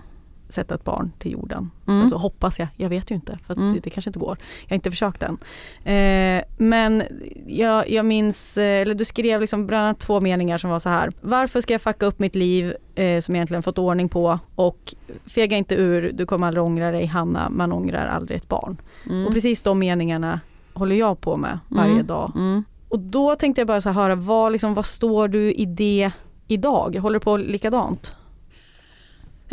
[0.54, 1.70] sätta ett barn till jorden.
[1.88, 2.00] Mm.
[2.00, 3.74] Alltså hoppas jag, jag vet ju inte för Mm.
[3.74, 4.38] det, det kanske inte går.
[4.62, 5.38] Jag har inte försökt än.
[5.84, 7.02] Eh, men
[7.46, 10.88] jag, jag minns, eh, eller du skrev liksom bland annat två meningar som var så
[10.88, 11.12] här.
[11.20, 14.94] Varför ska jag fucka upp mitt liv eh, som jag egentligen fått ordning på och
[15.26, 18.76] fega inte ur, du kommer aldrig ångra dig Hanna, man ångrar aldrig ett barn.
[19.10, 19.26] Mm.
[19.26, 20.40] Och precis de meningarna
[20.74, 22.06] håller jag på med varje Mm.
[22.06, 22.32] dag.
[22.34, 22.64] Mm.
[22.88, 26.10] Och då tänkte jag bara så här höra, vad, liksom, vad står du i det
[26.48, 26.96] idag?
[26.96, 28.14] Håller du på likadant?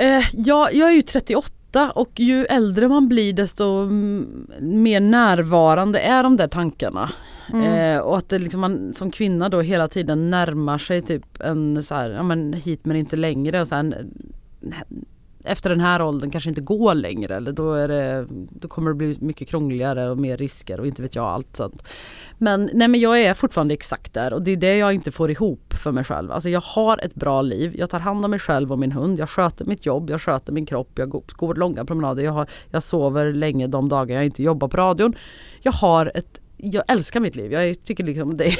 [0.01, 5.99] Eh, ja, jag är ju 38 och ju äldre man blir desto mm, mer närvarande
[5.99, 7.11] är de där tankarna.
[7.53, 7.95] Mm.
[7.95, 11.83] Eh, och att det liksom man som kvinna då hela tiden närmar sig typ en
[11.83, 13.61] så här, ja men hit men inte längre.
[13.61, 13.95] Och sen,
[15.43, 18.95] efter den här åldern kanske inte går längre eller då, är det, då kommer det
[18.95, 21.83] bli mycket krångligare och mer risker och inte vet jag allt sånt.
[22.37, 25.31] Men nej men jag är fortfarande exakt där och det är det jag inte får
[25.31, 26.31] ihop för mig själv.
[26.31, 29.19] Alltså jag har ett bra liv, jag tar hand om mig själv och min hund,
[29.19, 32.47] jag sköter mitt jobb, jag sköter min kropp, jag går, går långa promenader, jag, har,
[32.69, 35.13] jag sover länge de dagar jag inte jobbar på radion.
[35.61, 37.51] Jag har ett jag älskar mitt liv.
[37.51, 38.57] Jag tycker liksom det är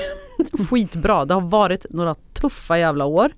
[0.70, 1.26] skitbra.
[1.26, 3.32] Det har varit några tuffa jävla år.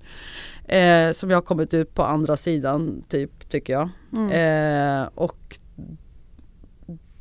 [0.68, 3.88] Eh, som jag har kommit ut på andra sidan typ tycker jag.
[4.12, 4.30] Mm.
[4.30, 5.58] Eh, och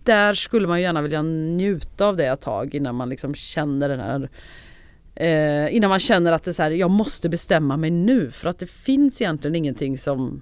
[0.04, 4.00] där skulle man gärna vilja njuta av det ett tag innan man liksom känner den
[4.00, 4.30] här
[5.16, 8.50] eh, Innan man känner att det är så här, jag måste bestämma mig nu för
[8.50, 10.42] att det finns egentligen ingenting som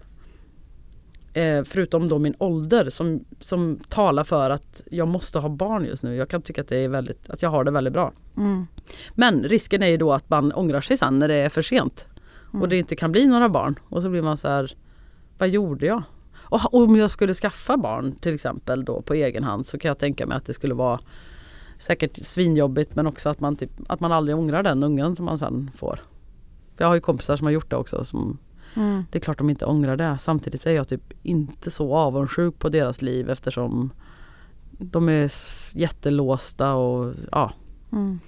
[1.34, 6.04] eh, Förutom då min ålder som, som talar för att jag måste ha barn just
[6.04, 6.16] nu.
[6.16, 8.14] Jag kan tycka att det är väldigt, att jag har det väldigt bra.
[8.38, 8.68] Mm.
[9.16, 12.06] Men risken är ju då att man ångrar sig sen när det är för sent.
[12.52, 13.80] Och det inte kan bli några barn.
[13.90, 14.76] Och så blir man så här,
[15.38, 16.04] vad gjorde jag?
[16.34, 19.98] Och om jag skulle skaffa barn till exempel då på egen hand så kan jag
[20.00, 21.00] tänka mig att det skulle vara
[21.78, 25.38] säkert svinjobbigt men också att man, typ, att man aldrig ångrar den ungen som man
[25.38, 26.00] sen får.
[26.78, 28.06] Jag har ju kompisar som har gjort det också.
[28.06, 28.38] Som,
[28.76, 29.06] Mm.
[29.12, 30.18] det är klart de inte ångrar det.
[30.20, 33.92] Samtidigt så är jag typ inte så avundsjuk på deras liv eftersom
[34.72, 35.32] de är
[35.78, 37.52] jättelåsta och ja.
[37.91, 38.19] Mm.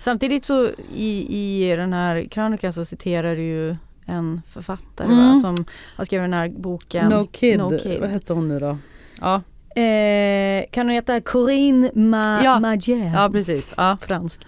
[0.00, 1.26] Samtidigt så i,
[1.70, 3.76] i den här krönikan så citerar du ju
[4.06, 5.28] en författare Mm.
[5.28, 5.64] va, som
[5.96, 7.58] har skrivit den här boken No kid.
[7.58, 8.00] No Kid.
[8.00, 8.78] Vad hette hon nu då?
[9.20, 9.42] Ja,
[9.82, 12.60] Eh, kan hon heta Corinne Ma- Ja.
[12.60, 13.12] Magier?
[13.14, 13.72] ja precis.
[13.76, 13.96] Ja.
[14.00, 14.40] Fransk.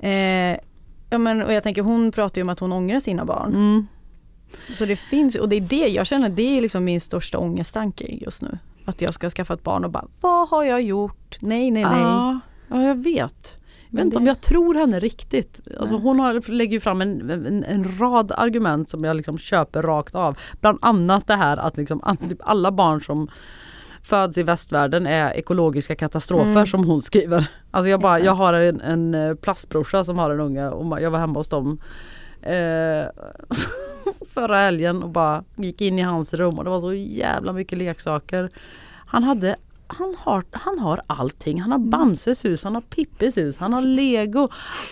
[0.00, 0.56] Eh,
[1.10, 3.54] ja, men, och jag tänker hon pratar ju om att hon ångrar sina barn.
[3.54, 3.86] Mm.
[4.70, 8.04] Så det finns, och det är det jag känner, det är liksom min största ångesttanke
[8.10, 8.58] just nu.
[8.84, 11.36] Att jag ska skaffa ett barn och bara, vad har jag gjort?
[11.40, 12.00] Nej, nej, nej.
[12.00, 13.58] Ja, ja, jag vet.
[13.94, 15.60] Jag vet inte om jag tror henne riktigt.
[15.80, 20.14] Alltså hon har, lägger fram en, en, en rad argument som jag liksom köper rakt
[20.14, 20.38] av.
[20.60, 23.28] Bland annat det här att liksom, typ alla barn som
[24.02, 26.66] föds i västvärlden är ekologiska katastrofer Mm.
[26.66, 27.46] som hon skriver.
[27.70, 28.26] Alltså jag, bara, Exakt.
[28.26, 31.48] jag har en, en eh, plastbrorsa som har en unge och jag var hemma hos
[31.48, 31.78] dem.
[32.42, 33.04] Eh,
[34.34, 37.78] förra helgen och bara gick in i hans rum och det var så jävla mycket
[37.78, 38.50] leksaker.
[39.06, 39.56] Han hade
[39.98, 41.60] han har, han har allting.
[41.60, 44.48] Han har Bamses hus, han har Pippis hus, han har lego,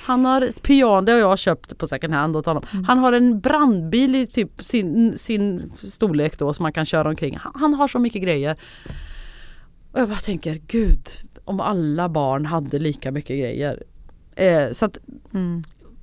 [0.06, 2.62] han har ett piano, det har jag köpt på second hand åt honom.
[2.86, 7.36] Han har en brandbil i typ sin, sin storlek då som man kan köra omkring.
[7.40, 8.56] Han, han har så mycket grejer.
[9.92, 11.08] Och jag bara tänker, gud,
[11.44, 13.82] om alla barn hade lika mycket grejer.
[14.36, 14.98] Eh, så att,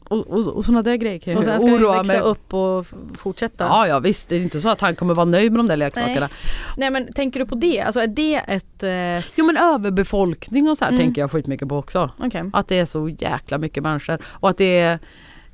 [0.10, 2.22] och, och, och sådana där grejer kan ju Och sen ska oroa växa mig.
[2.22, 2.86] upp och
[3.18, 3.64] fortsätta.
[3.64, 5.78] Ja, ja visst, det är inte så att han kommer vara nöjd med de där
[5.78, 6.30] leksakerna.
[6.78, 7.82] Nej men tänker du på det?
[7.82, 8.84] Alltså är det ett...
[8.84, 11.02] Eh, Jo men överbefolkning och så här Mm.
[11.06, 12.12] tänker jag skitmycket på också.
[12.20, 12.44] Okej.
[12.54, 14.18] Att det är så jäkla mycket människor.
[14.26, 15.00] Och att det är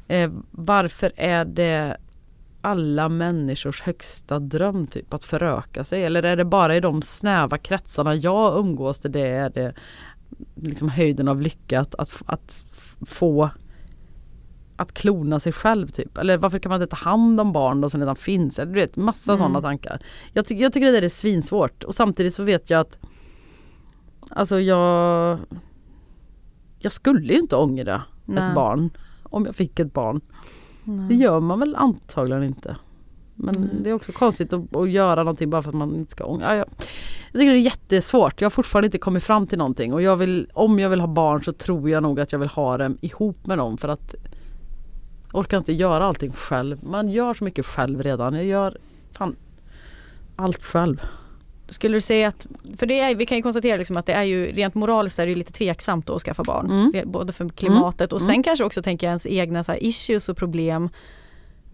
[0.07, 1.97] eh, Varför är det
[2.61, 6.03] alla människors högsta dröm typ att föröka sig?
[6.03, 9.73] Eller är det bara i de snäva kretsarna jag umgås där det är det
[10.55, 12.63] liksom höjden av lycka att, att, att
[13.05, 13.49] få
[14.75, 16.17] att klona sig själv typ.
[16.17, 18.59] Eller varför kan man inte ta hand om barn då som redan finns?
[18.59, 19.37] Eller du vet massa Mm.
[19.43, 20.01] sådana tankar.
[20.33, 22.99] Jag, ty- jag tycker det där är svinsvårt och samtidigt så vet jag att
[24.29, 25.39] Alltså jag
[26.79, 28.43] Jag skulle ju inte ångra Nej.
[28.49, 28.89] ett barn
[29.23, 30.21] om jag fick ett barn.
[30.83, 31.07] Nej.
[31.09, 32.75] Det gör man väl antagligen inte.
[33.35, 33.69] Men Mm.
[33.83, 36.45] det är också konstigt att, att göra någonting bara för att man inte ska ångra.
[36.45, 36.67] Ja, jag,
[37.31, 38.41] jag tycker det är jättesvårt.
[38.41, 41.07] Jag har fortfarande inte kommit fram till någonting och jag vill, om jag vill ha
[41.07, 44.15] barn så tror jag nog att jag vill ha dem ihop med dem för att
[45.33, 46.83] orkar inte göra allting själv.
[46.83, 48.33] Man gör så mycket själv redan.
[48.33, 48.77] Jag gör
[49.11, 49.35] fan
[50.35, 51.01] allt själv.
[51.69, 54.23] Skulle du säga att, för det är, vi kan ju konstatera liksom att det är
[54.23, 56.71] ju rent moraliskt är det lite tveksamt att skaffa barn.
[56.71, 57.11] Mm.
[57.11, 58.43] Både för klimatet och sen Mm.
[58.43, 60.89] kanske också tänker jag ens egna så issues och problem.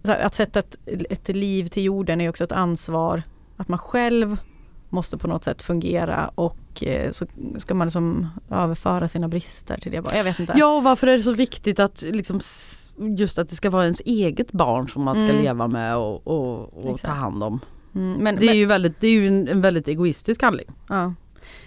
[0.06, 3.24] Här, att sätta ett, ett liv till jorden är också ett ansvar.
[3.58, 4.38] Att man själv
[4.90, 7.26] måste på något sätt fungera och eh, så
[7.58, 10.04] ska man liksom överföra sina brister till det.
[10.14, 10.54] Jag vet inte.
[10.58, 12.40] Ja och varför är det så viktigt att liksom
[13.18, 15.42] just att det ska vara ens eget barn som man ska Mm.
[15.42, 17.60] leva med och, och, och ta hand om.
[17.96, 20.68] Mm, men, Det är men, ju, väldigt, det är ju en, en väldigt egoistisk handling.
[20.90, 21.14] ja.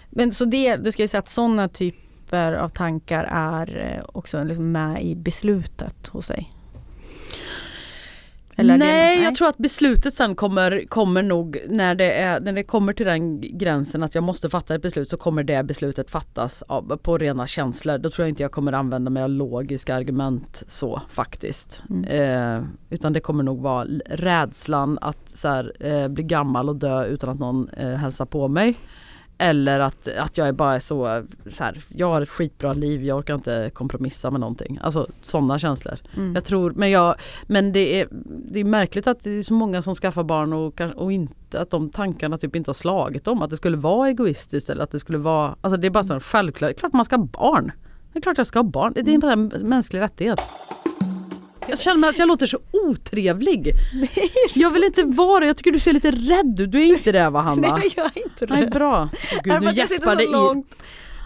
[0.09, 4.43] men så det, du ska ju säga att sådana typer av tankar är eh, också
[4.43, 6.51] liksom med i beslutet hos dig?
[8.57, 12.53] Eller det- nej, jag tror att beslutet sen kommer, kommer nog när det, är, när
[12.53, 16.11] det kommer till den gränsen att jag måste fatta ett beslut så kommer det beslutet
[16.11, 17.97] fattas av, på rena känslor.
[17.97, 21.83] Då tror jag inte jag kommer använda mig av logiska argument så faktiskt.
[21.89, 22.03] Mm.
[22.59, 27.05] Eh, utan det kommer nog vara rädslan att så här, eh, bli gammal och dö
[27.05, 28.75] utan att någon eh, hälsar på mig.
[29.37, 33.17] Eller att, att jag är bara så, så här, jag har ett skitbra liv, jag
[33.17, 34.79] orkar inte kompromissa med någonting.
[34.81, 35.99] Alltså sådana känslor.
[36.15, 36.35] Mm.
[36.35, 37.15] Jag tror, men, jag,
[37.47, 38.07] men det, är,
[38.51, 41.69] det är märkligt att det är så många som skaffar barn och, och inte, att
[41.69, 43.41] de tankarna typ inte har slagit dem.
[43.41, 46.19] Att det skulle vara egoistiskt eller att det skulle vara, alltså det är bara så
[46.19, 47.71] självklart, det är klart man ska ha barn.
[48.13, 50.41] Det är klart jag ska ha barn, det är en mänsklig rättighet.
[51.67, 53.71] Jag känner att jag låter så otrevlig.
[54.55, 56.71] Jag vill inte vara det, jag tycker du ser lite rädd ut.
[56.71, 57.75] Du är inte det va Hanna?
[57.77, 58.53] Nej, jag är inte det.
[58.53, 59.09] Nej bra.
[59.43, 60.27] Det Gud, du gäspade i.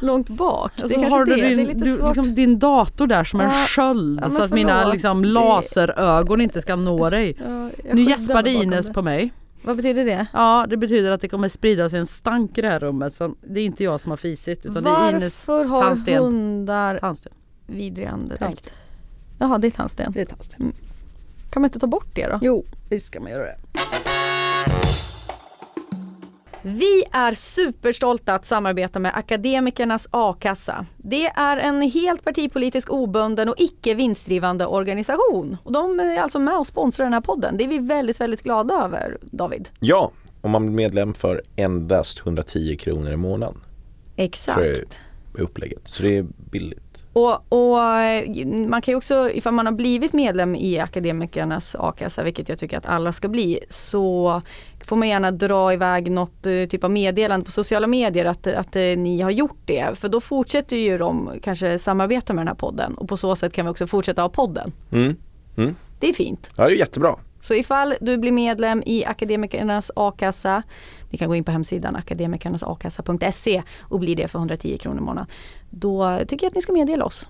[0.01, 0.71] långt, bak.
[0.81, 1.47] Alltså, det är har du det.
[1.47, 2.15] din, det är lite du, svårt.
[2.15, 3.65] liksom, din dator där som en Ja.
[3.67, 7.37] sköld Ja, så att mina liksom, laserögon inte ska nå dig.
[7.47, 8.93] Ja, Nu gäspade Ines det.
[8.93, 9.33] på mig.
[9.61, 10.27] Vad betyder det?
[10.33, 13.13] Ja det betyder att det kommer sprida sig en stank i det här rummet.
[13.13, 16.23] Så det är inte jag som har fisit utan det är Ines Varför har tandsten.
[16.23, 17.31] hundar tandsten.
[17.67, 18.71] vidrig andedräkt?
[19.39, 20.11] Jaha, det är tandsten.
[20.11, 20.73] Det är tandsten.
[21.49, 22.39] Kan man inte ta bort det då?
[22.41, 23.57] Jo visst ska man göra det.
[26.61, 30.85] Vi är superstolta att samarbeta med Akademikernas a-kassa.
[30.97, 35.57] Det är en helt partipolitisk obunden och icke vinstdrivande organisation.
[35.63, 37.57] Och de är alltså med och sponsrar den här podden.
[37.57, 39.69] Det är vi väldigt, väldigt glada över, David.
[39.79, 43.57] Ja, om man blir medlem för endast 110 kronor i månaden
[44.15, 44.59] Exakt.
[44.59, 44.85] är
[45.33, 45.81] upplägget.
[45.85, 46.86] Så det är billigt.
[47.17, 47.77] Och, och
[48.67, 52.77] man kan ju också, ifall man har blivit medlem i Akademikernas a-kassa, vilket jag tycker
[52.77, 54.41] att alla ska bli, så
[54.87, 58.75] får man gärna dra iväg något eh, typ av meddelande på sociala medier att, att
[58.75, 59.97] eh, ni har gjort det.
[59.99, 63.53] För då fortsätter ju de kanske samarbeta med den här podden och på så sätt
[63.53, 64.71] kan vi också fortsätta ha podden.
[64.91, 65.15] Mm.
[65.57, 65.75] Mm.
[65.99, 66.49] Det är fint.
[66.55, 67.15] Ja, det är jättebra.
[67.39, 70.63] Så ifall du blir medlem i Akademikernas a-kassa,
[71.09, 75.27] ni kan gå in på hemsidan akademikernasakassa.se och bli det för 110 kronor i månaden.
[75.69, 77.27] Då tycker jag att ni ska meddela oss.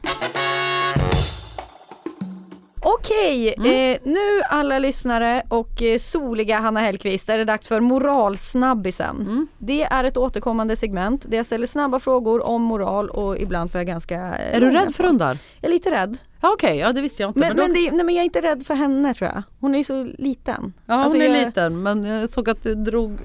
[2.82, 9.48] Okej, eh, nu alla lyssnare och eh, soliga Hanna Hellquist är det dags för moralsnabbisen.
[9.58, 13.80] Det är ett återkommande segment där jag ställer snabba frågor om moral och ibland får
[13.80, 14.16] jag ganska...
[14.16, 15.38] eh, Är du rädd för hundar?
[15.62, 16.18] Jag är lite rädd.
[16.42, 17.40] Ja, Okej, ja det visste jag inte.
[17.40, 19.44] Men, då- men, det, nej, men jag är inte rädd för henne tror jag.
[19.60, 20.74] Hon är ju så liten.
[20.86, 23.18] ja, alltså, hon är jag- liten men jag såg att du drog.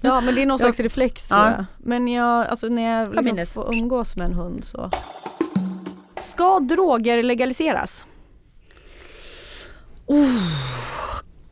[0.00, 1.50] Ja men det är någon slags reflex tror Ja.
[1.50, 1.64] jag.
[1.78, 4.90] Men jag, alltså när jag liksom får umgås med en hund så.
[6.16, 8.06] Ska droger legaliseras?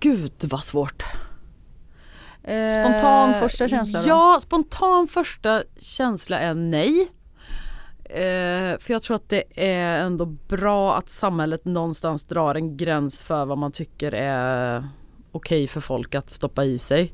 [0.00, 1.04] Gud vad svårt.
[2.42, 4.08] Eh, Spontan första känsla då?
[4.08, 7.08] Ja, spontan första känsla är nej.
[8.04, 13.22] Eh, för jag tror att det är ändå bra att samhället någonstans drar en gräns
[13.22, 14.88] för vad man tycker är
[15.32, 17.12] okej för folk att stoppa i sig.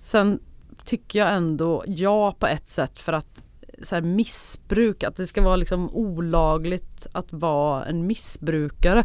[0.00, 0.40] Sen
[0.84, 3.44] tycker jag ändå ja på ett sätt för att
[3.82, 9.04] så här, missbruk, att det ska vara liksom olagligt att vara en missbrukare.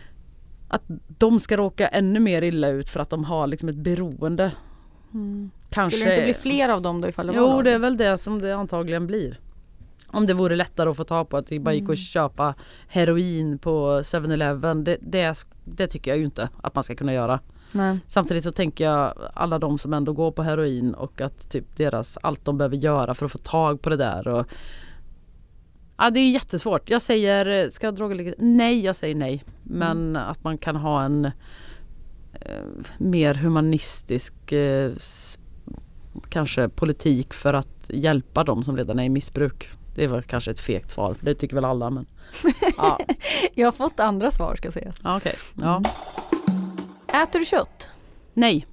[0.73, 4.51] Att de ska råka ännu mer illa ut för att de har liksom ett beroende.
[5.69, 5.97] Kanske.
[5.97, 7.97] Skulle det inte bli fler av dem då ifall det var Jo det är väl
[7.97, 9.39] det som det antagligen blir.
[10.07, 12.53] Om det vore lättare att få tag på att det bara gick att köpa
[12.87, 14.83] heroin på 7-Eleven.
[14.83, 17.39] Det, det, det tycker jag ju inte att man ska kunna göra.
[17.71, 17.99] Nej.
[18.07, 22.17] Samtidigt så tänker jag alla de som ändå går på heroin och att typ deras,
[22.21, 24.27] allt de behöver göra för att få tag på det där.
[24.27, 24.47] Och,
[26.03, 26.89] ja, det är jättesvårt.
[26.89, 28.35] Jag säger, ska jag droga lite?
[28.37, 29.43] Nej, jag säger nej.
[29.63, 31.25] Men att man kan ha en
[32.33, 32.63] eh,
[32.97, 34.91] mer humanistisk eh,
[36.29, 39.69] kanske politik för att hjälpa de som redan är i missbruk.
[39.95, 41.15] Det väl kanske ett fegt svar.
[41.21, 42.05] Det tycker väl alla men.
[42.77, 42.99] Ja,
[43.53, 44.99] Jag har fått andra svar ska sägas.
[45.03, 45.35] ja okej.
[45.61, 45.81] Ja.
[47.23, 47.87] Äter du kött?
[48.33, 48.65] Nej.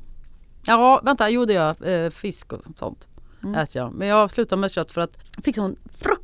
[0.66, 2.04] Ja vänta, jo det gör jag.
[2.04, 3.08] Eh, fisk och sånt
[3.44, 3.54] Mm.
[3.54, 3.92] äter jag.
[3.92, 6.17] Men jag slutade med kött för att jag fick sån fruktansvärd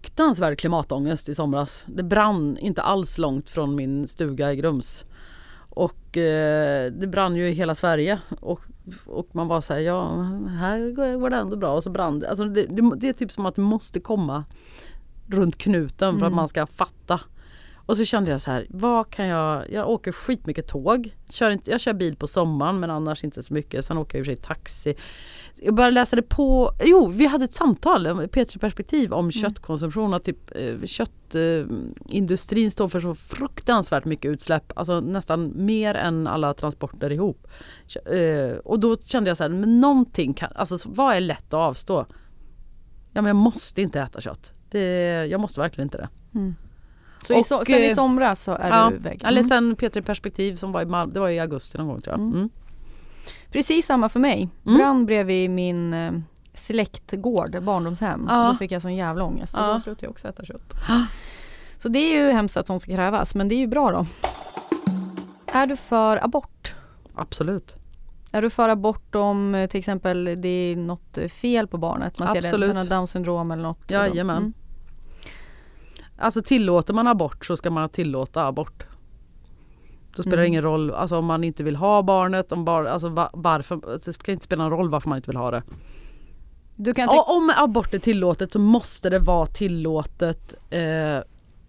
[0.57, 1.85] klimatångest i somras.
[1.87, 5.05] Det brann inte alls långt från min stuga i Grums.
[5.75, 8.19] Och eh, det brann ju i hela Sverige.
[8.41, 8.61] Och,
[9.07, 10.23] och man var så här, ja
[10.59, 11.73] här går det ändå bra.
[11.75, 12.29] Och så brann det.
[12.29, 12.93] Alltså det, det.
[12.97, 14.45] Det är typ som att det måste komma
[15.27, 17.21] runt knuten för att man ska fatta.
[17.87, 21.17] Och så kände jag så här, vad kan jag, jag åker skitmycket tåg.
[21.31, 23.85] Kör inte, jag kör bil på sommaren men annars inte så mycket.
[23.85, 24.95] Sen åker jag i och för sig taxi.
[25.63, 30.15] Jag började läsa det på, jo vi hade ett samtal, Petri perspektiv om köttkonsumtion.
[30.15, 34.73] Att typ eh, köttindustrin står för så fruktansvärt mycket utsläpp.
[34.77, 37.47] Alltså nästan mer än alla transporter ihop.
[38.07, 41.47] Eh, och då kände jag så här, men någonting kan, alltså så- vad är lätt
[41.47, 42.07] att avstå?
[43.13, 44.53] Ja men jag måste inte äta kött.
[44.71, 46.09] Det, jag måste verkligen inte det.
[47.27, 49.23] Så i, Och, so- sen i eh, somras så är ja, du väg?
[49.25, 49.49] Eller Mm.
[49.49, 52.27] sen Petri perspektiv som var i Malmö, det var i augusti någon gång tror jag.
[52.29, 52.49] Mm.
[53.51, 54.49] Precis samma för mig.
[54.67, 54.79] Mm.
[54.79, 56.13] Brann bredvid min eh,
[56.55, 58.27] släktgård, barndomshem.
[58.31, 58.49] Ja.
[58.53, 59.53] Då fick jag sån jävla ångest.
[59.55, 59.73] Så Ja.
[59.73, 60.75] då slutade jag också äta kött.
[61.79, 64.07] Så det är ju hemskt att sånt ska krävas men det är ju bra då.
[65.47, 66.75] Är du för abort?
[67.15, 67.77] Absolut.
[68.33, 72.19] Är du för abort om eh, till exempel det är något fel på barnet?
[72.19, 72.69] Man ser det, Absolut.
[72.69, 73.91] den har down syndrom eller något?
[73.91, 74.37] Jajamän.
[74.37, 74.53] Mm.
[76.19, 78.85] Alltså tillåter man abort så ska man tillåta abort.
[80.17, 80.53] Då spelar det Mm.
[80.53, 84.11] ingen roll alltså, om man inte vill ha barnet, om bar, alltså, va, varför, alltså,
[84.11, 85.63] det ska inte spela någon roll varför man inte vill ha det.
[86.77, 91.19] Du kan Och om abort är tillåtet så måste det vara tillåtet eh,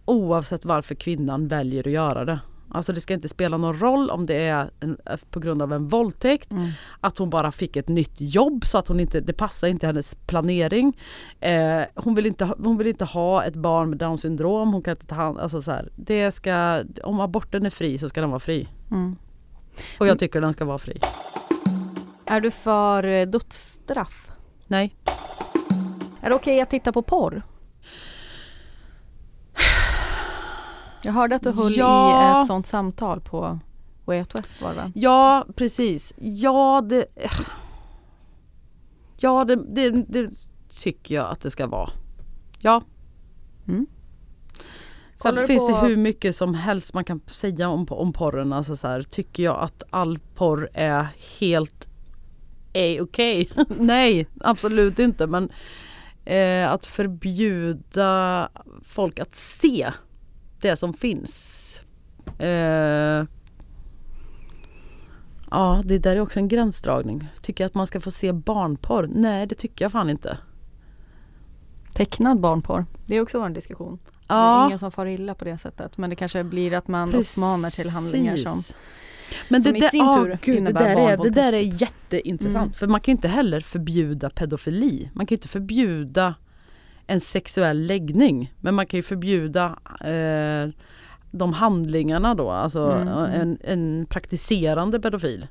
[0.06, 2.40] oavsett varför kvinnan väljer att göra det.
[2.76, 4.98] Alltså det ska inte spela någon roll om det är en,
[5.30, 6.70] på grund av en våldtäkt, Mm.
[7.02, 10.16] att hon bara fick ett nytt jobb så att hon inte, det passar inte hennes
[10.16, 10.98] planering.
[11.40, 14.92] Eh, hon, vill inte, hon vill inte ha ett barn med down syndrom, hon kan
[14.92, 18.30] inte ta hand, alltså så här, det ska, om aborten är fri så ska den
[18.30, 18.68] vara fri.
[18.92, 19.16] Mm.
[20.00, 21.00] Och jag tycker den ska vara fri.
[22.26, 24.32] Är du för eh, dödsstraff?
[24.68, 24.96] Nej.
[26.22, 27.44] Är det okej att titta på porr?
[31.06, 32.38] Jag hörde att du höll Ja.
[32.38, 33.60] i ett sånt samtal på
[34.06, 34.92] Way Out West var det va?
[34.96, 36.14] Ja, precis.
[36.18, 37.06] Ja, det...
[39.18, 40.30] Ja, det, det, det
[40.70, 41.90] tycker jag att det ska vara.
[42.60, 42.84] Ja.
[43.68, 43.86] Mm.
[45.16, 48.54] Sen finns på- det hur mycket som helst man kan säga om, om porren.
[48.54, 51.08] Alltså så här, tycker jag att all porr är
[51.40, 51.88] helt
[52.74, 53.50] är okej?
[53.80, 55.28] Nej, absolut inte.
[55.28, 55.50] Men
[56.26, 58.50] eh, att förbjuda
[58.84, 59.92] folk att se
[60.66, 61.82] det som finns.
[62.40, 63.24] Eh,
[65.52, 67.28] Ja, det där är också en gränsdragning.
[67.42, 69.10] Tycker jag att man ska få se barnporr?
[69.14, 70.38] Nej, det tycker jag fan inte.
[71.94, 74.00] Tecknad barnporr, det är också en diskussion.
[74.06, 76.88] Det är Ja, ingen som far illa på det sättet men det kanske blir att
[76.88, 78.76] man uppmanar till handlingar som Precis.
[79.50, 81.54] men som det, i där, sin ah, tur gud, det, innebär där är, det där
[81.54, 81.82] är typ.
[81.82, 82.64] jätteintressant.
[82.66, 82.74] Mm.
[82.74, 85.10] För man kan ju inte heller förbjuda pedofili.
[85.14, 86.36] Man kan ju inte förbjuda
[87.08, 88.54] en sexuell läggning.
[88.62, 90.70] Men man kan ju förbjuda eh,
[91.32, 92.52] de handlingarna då.
[92.52, 93.32] Alltså Mm, mm.
[93.42, 95.48] en, en praktiserande pedofil.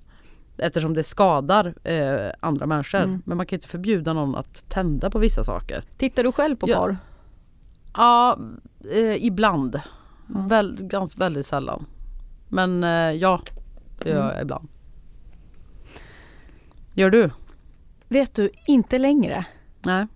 [0.59, 2.99] Eftersom det skadar eh, andra människor.
[3.03, 3.23] Mm.
[3.27, 5.85] Men man kan inte förbjuda någon att tända på vissa saker.
[5.97, 6.77] Tittar du själv på Ja.
[6.81, 6.97] porr?
[7.95, 8.39] Ja,
[8.93, 9.81] eh, ibland.
[10.35, 10.41] Ja.
[10.49, 11.87] Väl, ganska väldigt sällan.
[12.49, 13.41] Men eh, ja,
[14.03, 14.33] det gör Mm.
[14.35, 14.69] jag ibland.
[16.95, 17.31] Gör du?
[18.09, 19.47] Vet du, inte längre.
[19.87, 20.07] Nej.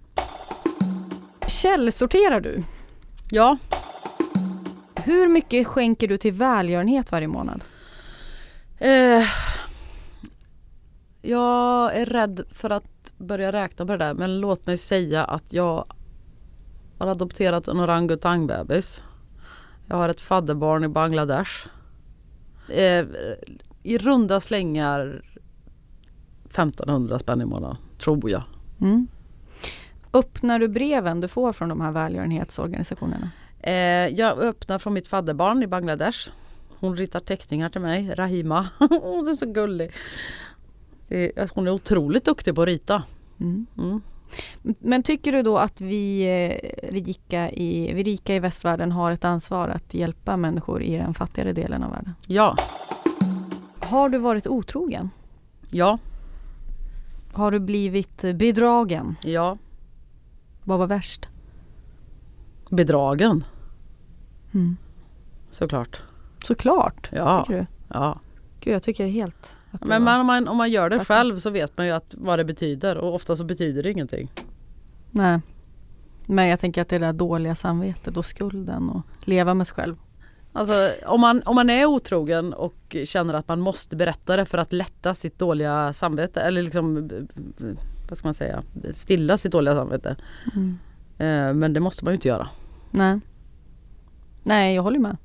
[1.48, 2.64] Källsorterar du?
[3.30, 3.58] Ja.
[4.94, 7.64] Hur mycket skänker du till välgörenhet varje månad?
[8.78, 9.22] Eh,
[11.22, 15.52] jag är rädd för att börja räkna på det där men låt mig säga att
[15.52, 15.84] jag
[16.98, 19.02] har adopterat en orangutangbebis.
[19.86, 21.68] Jag har ett fadderbarn i Bangladesh.
[22.68, 23.06] Eh,
[23.82, 25.22] I runda slängar
[26.44, 28.42] 1500 spänn i månaden, tror jag.
[28.80, 29.08] Mm.
[30.12, 33.30] Öppnar du breven du får från de här välgörenhetsorganisationerna?
[33.60, 33.72] Eh,
[34.08, 36.30] jag öppnar från mitt fadderbarn i Bangladesh.
[36.80, 38.68] Hon ritar teckningar till mig, Rahima.
[38.78, 39.90] Hon är så gullig.
[41.08, 43.02] Är, hon är otroligt duktig på att rita.
[43.40, 43.66] Mm.
[43.78, 44.00] Mm.
[44.78, 49.24] Men tycker du då att vi eh, rika, i, vi rika i västvärlden har ett
[49.24, 52.14] ansvar att hjälpa människor i den fattigare delen av världen?
[52.26, 52.56] Ja,
[53.80, 55.10] Har du varit otrogen?
[55.70, 55.98] ja,
[57.32, 59.16] Har du blivit bedragen?
[59.22, 59.58] ja.
[60.68, 61.28] Vad var värst?
[62.70, 63.44] Bedragen,
[64.54, 64.76] Mm.
[65.50, 66.02] såklart.
[66.44, 67.66] Såklart, Ja, tycker du?
[67.88, 68.20] ja.
[68.60, 71.16] Gud, jag tycker helt att Men man, om, man, om man gör det Tvärtom.
[71.16, 74.30] själv så vet man ju att, vad det betyder och ofta så betyder det ingenting.
[75.10, 75.40] Nej.
[76.26, 79.96] Men jag tänker att det där dåliga samvetet och skulden och leva med sig själv.
[80.52, 84.58] Alltså om man, om man är otrogen och känner att man måste berätta det för
[84.58, 87.08] att lätta sitt dåliga samvete eller liksom
[88.08, 88.62] vad ska man säga,
[88.94, 90.16] stilla sitt dåliga samvete.
[90.54, 90.78] Mm.
[91.18, 92.48] Eh, Men det måste man ju inte göra.
[92.90, 93.20] Nej.
[94.42, 95.16] Nej, jag håller med.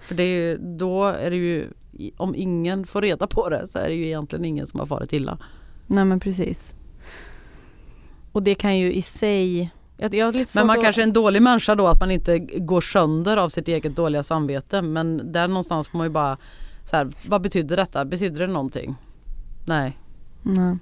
[0.00, 1.68] För det är ju, då är det ju,
[2.16, 5.12] om ingen får reda på det så är det ju egentligen ingen som har farit
[5.12, 5.38] illa.
[5.86, 6.74] Nej men precis.
[8.32, 9.70] Och det kan ju i sig...
[9.96, 12.80] Jag, jag Men man att- kanske är en dålig människa då att man inte går
[12.80, 14.82] sönder av sitt eget dåliga samvete.
[14.82, 16.36] Men där någonstans får man ju bara
[16.84, 18.04] så här, vad betyder detta?
[18.04, 18.94] Betyder det någonting?
[19.66, 19.98] Nej.
[20.42, 20.76] Nej.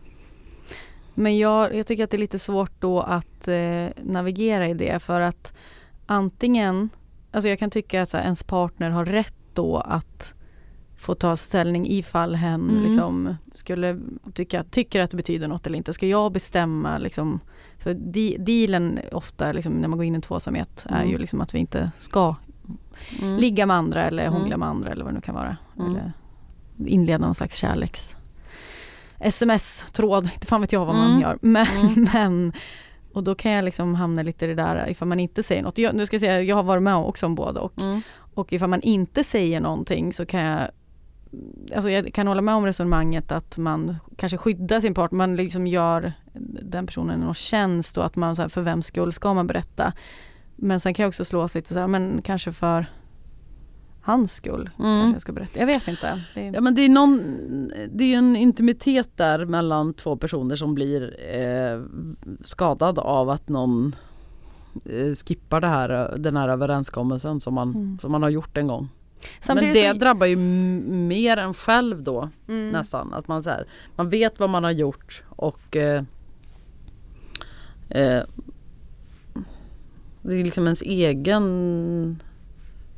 [1.20, 4.98] Men jag, jag tycker att det är lite svårt då att eh, navigera i det
[5.02, 5.52] för att
[6.06, 6.90] antingen,
[7.32, 10.34] alltså jag kan tycka att här, ens partner har rätt då att
[10.96, 12.82] få ta ställning ifall hen Mm.
[12.84, 14.00] liksom skulle
[14.34, 15.92] tycka, tycker att det betyder något eller inte.
[15.92, 17.40] Ska jag bestämma liksom,
[17.78, 21.10] för de, dealen ofta liksom, när man går in i en tvåsamhet är Mm.
[21.10, 22.34] ju liksom att vi inte ska
[23.22, 23.36] Mm.
[23.36, 24.34] ligga med andra eller Mm.
[24.40, 25.56] hångla med andra eller vad det nu kan vara.
[25.78, 25.90] Mm.
[25.90, 26.12] Eller
[26.86, 28.16] inleda någon slags kärleks
[29.20, 31.20] sms-tråd, inte fan vet jag vad man Mm.
[31.20, 31.38] gör.
[31.42, 32.08] Men, Mm.
[32.12, 32.52] men,
[33.12, 35.78] och då kan jag liksom hamna lite i det där ifall man inte säger något.
[35.78, 37.78] Jag, nu ska jag säga, jag har varit med också om både och.
[37.80, 38.02] Mm.
[38.34, 40.60] Och ifall man inte säger någonting så kan jag
[41.74, 45.66] Alltså jag kan hålla med om resonemanget att man kanske skyddar sin partner, man liksom
[45.66, 46.12] gör
[46.62, 49.92] den personen någon tjänst och att man så här, för vems skull ska man berätta.
[50.56, 52.86] Men sen kan jag också slås lite så här, men kanske för
[54.10, 55.00] hans skull Mm.
[55.00, 55.58] kanske jag ska berätta.
[55.58, 56.22] Jag vet inte.
[56.34, 57.20] Det är, Ja men det är, någon,
[57.92, 61.82] det är en intimitet där mellan två personer som blir eh,
[62.44, 63.94] skadad av att någon
[64.84, 67.98] eh, skippar det här, den här överenskommelsen som man, Mm.
[68.02, 68.88] som man har gjort en gång.
[69.40, 72.68] Samtidigt men det så- drabbar ju mer än själv då Mm.
[72.70, 73.14] nästan.
[73.14, 73.64] Att man, så här,
[73.96, 76.02] man vet vad man har gjort och eh,
[77.88, 78.22] eh,
[80.22, 82.22] det är liksom ens egen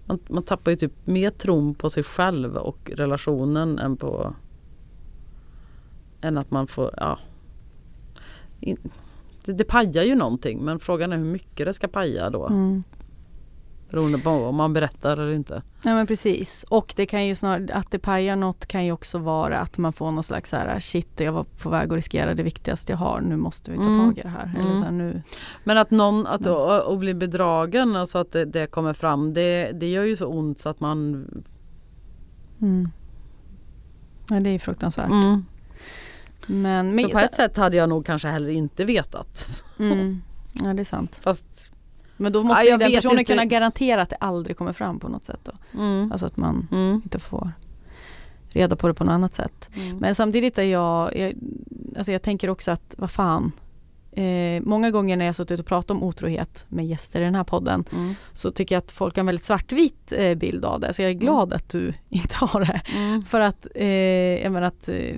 [0.07, 4.35] man, man tappar ju typ mer tron på sig själv och relationen än på
[6.21, 7.19] än att man får, ja.
[8.61, 8.77] In,
[9.45, 12.47] det, det pajar ju någonting men frågan är hur mycket det ska paja då.
[12.47, 12.83] Mm.
[13.93, 15.63] Beroende på om man berättar eller inte.
[15.83, 16.65] Nej men precis.
[16.69, 19.93] Och det kan ju snarare, att det pajar något kan ju också vara att man
[19.93, 22.97] får någon slags så här shit jag var på väg att riskera det viktigaste jag
[22.99, 23.99] har, nu måste vi ta Mm.
[23.99, 24.53] tag i det här.
[24.57, 24.77] Eller Mm.
[24.79, 25.23] så här, nu.
[25.65, 26.59] Men att någon, att, Mm.
[26.93, 30.59] att, bli bedragen, alltså att det, det kommer fram, det, det gör ju så ont
[30.59, 31.27] så att man...
[32.63, 32.89] Mm.
[34.31, 35.11] Nej det är ju fruktansvärt.
[35.11, 35.45] Mm.
[36.47, 39.63] Men, så men på ett sätt hade jag nog kanske heller inte vetat.
[39.79, 40.23] mm.
[40.53, 41.21] Ja det är sant.
[41.23, 41.72] Fast...
[42.23, 43.33] Men då måste Ja, ju jag den personen inte.
[43.33, 45.53] kunna garantera att det aldrig kommer fram på något sätt då.
[45.81, 46.13] Mm.
[46.13, 46.95] Alltså att man Mm.
[46.95, 47.53] inte får
[48.49, 49.69] reda på det på något annat sätt.
[49.75, 49.97] Mm.
[49.97, 51.33] Men samtidigt är jag, jag,
[51.97, 53.53] alltså jag tänker också att vad fan,
[54.13, 57.45] eh, många gånger när jag suttit och pratat om otrohet med gäster i den här
[57.45, 58.15] podden Mm.
[58.33, 60.93] så tycker jag att folk har en väldigt svartvit eh, bild av det.
[60.93, 62.81] Så jag är glad att du inte har det.
[62.97, 63.23] Mm.
[63.25, 63.87] För att, eh,
[64.43, 65.17] jag menar att eh,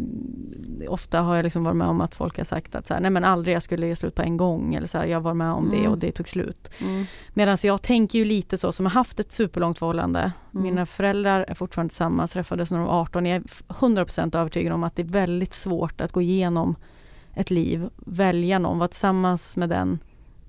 [0.88, 3.10] ofta har jag liksom varit med om att folk har sagt att så här, nej
[3.10, 5.52] men aldrig jag skulle ge slut på en gång eller så här, jag var med
[5.52, 5.92] om det Mm.
[5.92, 6.70] och det tog slut.
[6.80, 7.06] Mm.
[7.34, 10.20] Medan jag tänker ju lite så som har haft ett superlångt förhållande.
[10.54, 10.62] Mm.
[10.64, 13.26] Mina föräldrar är fortfarande tillsammans, träffades när de var 18.
[13.26, 16.76] Jag är 100% övertygad om att det är väldigt svårt att gå igenom
[17.36, 19.98] ett liv, välja någon, vara tillsammans med den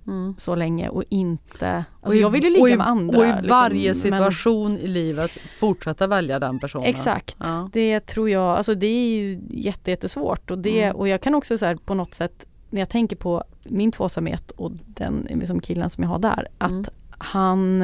[0.07, 0.33] Mm.
[0.37, 1.69] så länge och inte...
[1.75, 3.17] Alltså Och i- jag vill ju ligga i, med andra.
[3.17, 6.85] Och i liksom, varje men- situation i livet fortsätta välja den personen.
[6.87, 7.35] Exakt.
[7.39, 7.69] Ja.
[7.73, 10.95] Det tror jag, alltså det är ju jätte, jättesvårt och, det, Mm.
[10.95, 14.51] och jag kan också så här på något sätt när jag tänker på min tvåsamhet
[14.51, 16.85] och den liksom killen som jag har där, att Mm.
[17.09, 17.81] han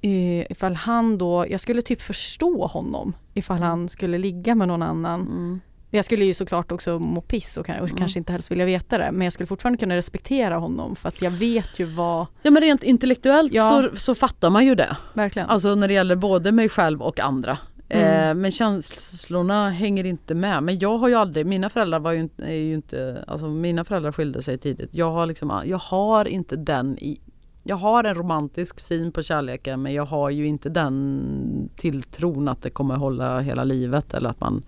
[0.00, 4.82] eh, ifall han då, jag skulle typ förstå honom ifall han skulle ligga med någon
[4.82, 5.20] annan.
[5.20, 5.60] Mm.
[5.94, 7.96] Jag skulle ju såklart också må piss och, Mm.
[7.96, 11.22] kanske inte helst vilja veta det men jag skulle fortfarande kunna respektera honom för att
[11.22, 13.68] jag vet ju vad, Ja men rent intellektuellt Ja.
[13.92, 14.96] så, så fattar man ju det.
[15.14, 15.48] verkligen.
[15.48, 17.58] Alltså när det gäller både mig själv och andra.
[17.88, 18.28] Mm.
[18.30, 20.62] Eh, men känslorna hänger inte med.
[20.62, 23.84] Men jag har ju aldrig, mina föräldrar var ju inte, är ju inte, alltså mina
[23.84, 24.90] föräldrar skilde sig tidigt.
[24.92, 27.20] Jag har liksom, jag har inte den i,
[27.64, 32.62] jag har en romantisk syn på kärleken men jag har ju inte den tilltron att
[32.62, 34.62] det kommer hålla hela livet eller att man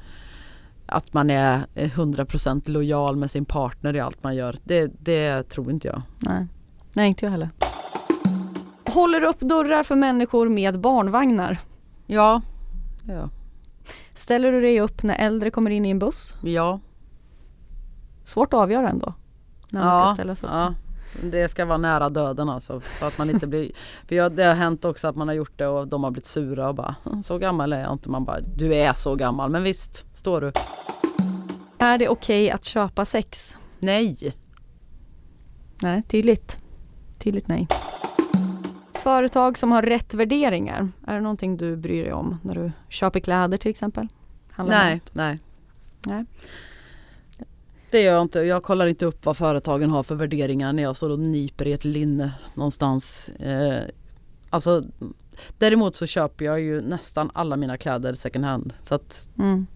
[0.86, 4.56] att man är 100% lojal med sin partner i allt man gör.
[4.64, 6.02] Det, det tror inte jag.
[6.18, 6.46] Nej.
[6.92, 7.50] Nej, inte jag heller.
[8.86, 11.58] Håller upp dörrar för människor med barnvagnar.
[12.06, 12.42] Ja.
[13.02, 13.28] Ja.
[14.14, 16.34] Ställer du dig upp när äldre kommer in i en buss?
[16.42, 16.80] Ja.
[18.24, 19.14] Svårt att avgöra ändå.
[19.68, 20.52] När man ska ställa sig upp.
[20.54, 20.74] ja.
[21.22, 22.80] Det ska vara nära döden alltså.
[22.80, 23.70] Så att man inte blir...
[24.08, 26.26] För jag, det har hänt också att man har gjort det och de har blivit
[26.26, 28.10] sura och bara så gammal är jag inte.
[28.10, 29.50] Man bara du är så gammal.
[29.50, 30.52] Men visst, står du.
[31.78, 33.58] Är det okej att köpa sex?
[33.78, 34.34] Nej.
[35.82, 36.58] Nej, tydligt.
[37.18, 37.68] Tydligt nej.
[38.94, 40.88] Företag som har rätt värderingar.
[41.06, 44.08] Är det någonting du bryr dig om när du köper kläder till exempel?
[44.50, 45.38] Handlar Nej, nej.
[46.06, 46.24] Nej.
[47.94, 48.40] Det gör jag inte.
[48.40, 51.72] Jag kollar inte upp vad företagen har för värderingar när jag står och nyper i
[51.72, 53.28] ett linne någonstans.
[53.28, 53.82] Eh,
[54.50, 54.84] alltså,
[55.58, 58.74] däremot så köper jag ju nästan alla mina kläder second hand.
[58.80, 59.66] Så att, Mm.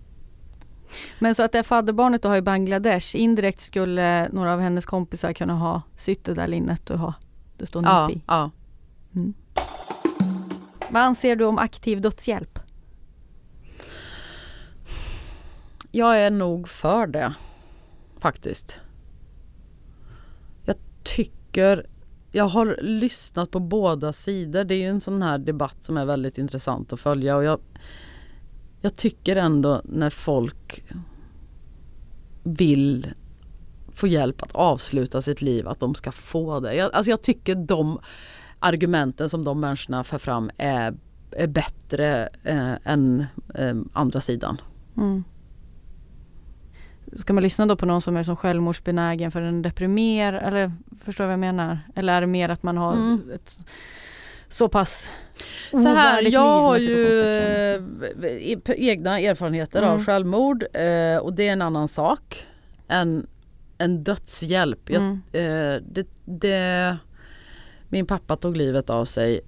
[1.18, 5.32] Men så att det fadderbarnet du har i Bangladesh, indirekt skulle några av hennes kompisar
[5.32, 7.14] kunna ha sytt det där linnet du har.
[7.56, 8.22] Det står ja, i.
[8.26, 8.50] ja.
[10.90, 12.58] Vad anser du om aktiv dödshjälp?
[15.90, 17.34] Jag är nog för det.
[18.18, 18.80] Faktiskt.
[20.64, 21.86] Jag tycker
[22.32, 24.64] jag har lyssnat på båda sidor.
[24.64, 27.60] Det är ju en sån här debatt som är väldigt intressant att följa och jag,
[28.80, 30.84] jag tycker ändå när folk
[32.42, 33.06] vill
[33.94, 36.74] få hjälp att avsluta sitt liv att de ska få det.
[36.74, 37.98] Jag, alltså jag tycker de
[38.58, 40.94] argumenten som de människorna för fram är,
[41.30, 44.60] är bättre eh, än eh, andra sidan.
[44.96, 45.24] Mm.
[47.12, 50.72] Ska man lyssna då på någon som är som självmordsbenägen för den deprimerar eller
[51.04, 51.78] förstår vad jag menar?
[51.94, 53.30] Eller är det mer att man har Mm.
[53.34, 53.58] ett
[54.48, 55.08] så pass
[55.70, 57.06] Så här, jag har ju
[57.74, 59.90] eh, egna erfarenheter Mm.
[59.94, 62.46] av självmord eh, och det är en annan sak
[62.88, 63.26] än
[63.78, 64.90] en dödshjälp.
[64.90, 65.20] Jag, Mm.
[65.32, 66.96] eh, det, det,
[67.88, 69.40] min pappa tog livet av sig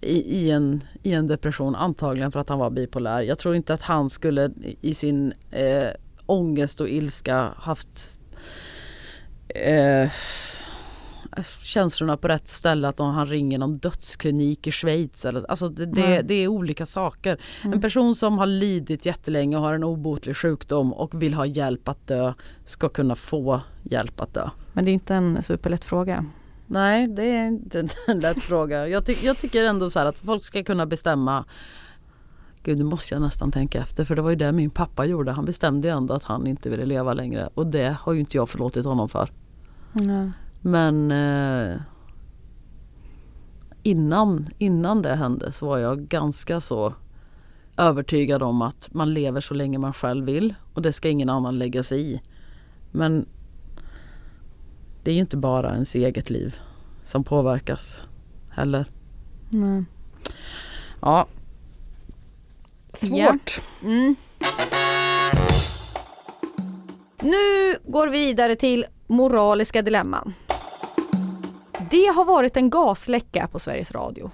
[0.00, 3.22] i, i, en, i en depression antagligen för att han var bipolär.
[3.22, 5.88] Jag tror inte att han skulle i sin eh,
[6.26, 8.14] ångest och ilska haft
[9.48, 10.10] eh,
[11.62, 15.24] känslorna på rätt ställe att han ringer någon dödsklinik i Schweiz.
[15.24, 17.40] Eller, alltså det, det, det är olika saker.
[17.62, 17.72] Mm.
[17.72, 21.88] En person som har lidit jättelänge och har en obotlig sjukdom och vill ha hjälp
[21.88, 24.48] att dö ska kunna få hjälp att dö.
[24.72, 26.24] Men det är inte en superlätt fråga.
[26.66, 28.88] Nej, det är inte en lätt fråga.
[28.88, 31.44] Jag, ty- jag tycker ändå så här att folk ska kunna bestämma
[32.62, 35.32] Gud, nu måste jag nästan tänka efter för det var ju det min pappa gjorde.
[35.32, 38.36] Han bestämde ju ändå att han inte ville leva längre och det har ju inte
[38.36, 39.30] jag förlåtit honom för.
[40.04, 40.32] Mm.
[40.60, 41.80] Men eh,
[43.82, 46.94] innan, innan det hände så var jag ganska så
[47.76, 51.58] övertygad om att man lever så länge man själv vill och det ska ingen annan
[51.58, 52.22] lägga sig i.
[52.90, 53.26] Men
[55.02, 56.56] det är ju inte bara ens eget liv
[57.04, 58.00] som påverkas
[58.50, 58.86] heller.
[59.50, 59.84] Nej.
[61.00, 61.26] Ja.
[62.92, 63.60] Svårt.
[63.82, 64.16] Mm.
[67.20, 70.34] Nu går vi vidare till moraliska dilemman.
[71.90, 74.30] Det har varit en gasläcka på Sveriges Radio.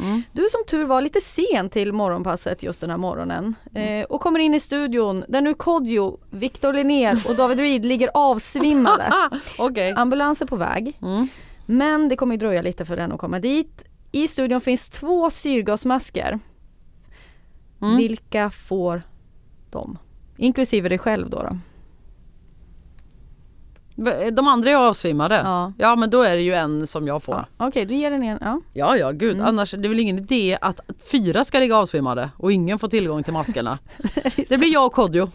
[0.00, 0.22] Mm.
[0.32, 4.40] Du som tur var lite sen till morgonpasset just den här morgonen eh, och kommer
[4.40, 9.12] in i studion där nu Kodjo, Victor Linnér och David Reed ligger avsvimmade.
[9.58, 9.94] Okej.
[9.96, 10.98] Ambulans är på väg.
[11.02, 11.28] Mm.
[11.66, 13.84] Men det kommer dröja lite för den att komma dit.
[14.12, 16.38] I studion finns två syrgasmasker.
[17.82, 17.96] Mm.
[17.96, 19.02] Vilka får
[19.70, 19.98] de?
[20.36, 21.42] Inklusive dig själv då.
[21.42, 21.58] då.
[24.32, 25.34] De andra är avsvimmade.
[25.44, 25.72] Ja.
[25.78, 27.46] Ja men då är det ju en som jag får.
[27.58, 27.66] Ja.
[27.68, 28.38] Okej, du ger den en.
[28.40, 28.60] Ja.
[28.72, 29.46] Ja ja gud Mm.
[29.46, 30.80] annars det är väl ingen idé att
[31.12, 33.78] fyra ska ligga avsvimmade och ingen får tillgång till maskerna.
[34.48, 35.28] det blir jag och Kodjo.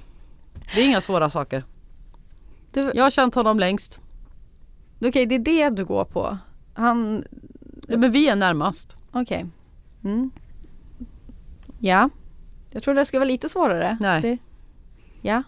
[0.76, 1.64] Det är inga svåra saker.
[2.74, 4.02] Du, Jag har känt honom längst.
[5.06, 6.38] Okej, det är det du går på.
[6.74, 7.24] Han...
[7.88, 8.95] Men vi är närmast.
[9.12, 9.45] Okej.
[10.04, 10.32] Mm.
[11.80, 12.10] Ja.
[12.78, 13.98] Jag trodde det skulle vara lite svårare.
[14.00, 14.22] Nej.
[14.22, 14.38] Det...
[15.22, 15.44] Ja.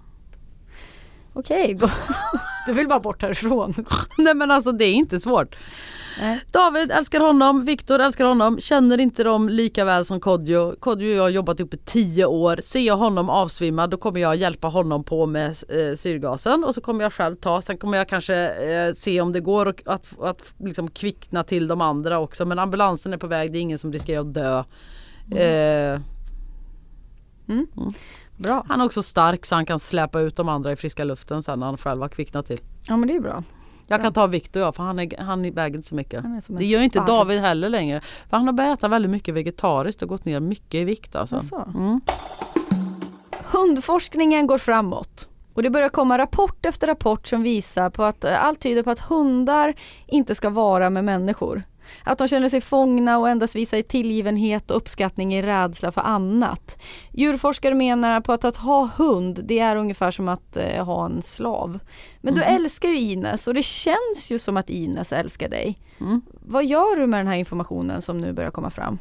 [1.33, 1.89] Okej, då...
[2.65, 3.73] du vill bara bort härifrån.
[4.17, 5.55] Nej men alltså det är inte svårt.
[6.19, 6.41] Nej.
[6.51, 10.75] David älskar honom, Viktor älskar honom, känner inte dem lika väl som Kodjo.
[10.79, 12.59] Kodjo och jag har jobbat ihop i tio år.
[12.63, 16.81] Ser jag honom avsvimmad då kommer jag hjälpa honom på med eh, syrgasen och så
[16.81, 17.61] kommer jag själv ta.
[17.61, 21.67] Sen kommer jag kanske eh, se om det går och, att, att liksom kvickna till
[21.67, 22.45] de andra också.
[22.45, 24.63] Men ambulansen är på väg, det är ingen som riskerar att dö.
[25.35, 25.99] Eh,
[28.37, 28.65] Bra.
[28.67, 31.59] han är också stark så han kan släpa ut de andra i friska luften sen
[31.59, 32.59] när han själv har kvicknat till.
[32.87, 33.43] Ja men det är bra.
[33.87, 36.23] Jag kan ta Viktor ja, för han, är, han väger inte så mycket.
[36.47, 36.99] Det gör inte.
[36.99, 38.01] David heller längre.
[38.29, 41.63] För han har börjat äta väldigt mycket vegetariskt och gått ner mycket i vikt alltså.
[41.75, 42.01] Mm.
[43.51, 45.29] Hundforskningen går framåt.
[45.53, 48.91] Och det börjar komma rapport efter rapport som visar på att eh, allt tyder på
[48.91, 49.73] att hundar
[50.07, 51.63] inte ska vara med människor.
[52.03, 56.81] Att de känner sig fångna och endast visar tillgivenhet och uppskattning i rädsla för annat.
[57.11, 61.21] Djurforskare menar på att att ha hund, det är ungefär som att eh, ha en
[61.21, 61.79] slav.
[62.21, 65.79] Men du älskar ju Ines och det känns ju som att Ines älskar dig.
[65.99, 66.21] Mm.
[66.31, 68.97] Vad gör du med den här informationen som nu börjar komma fram?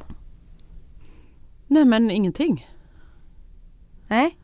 [1.67, 2.69] Nej men ingenting.
[4.07, 4.37] Nej?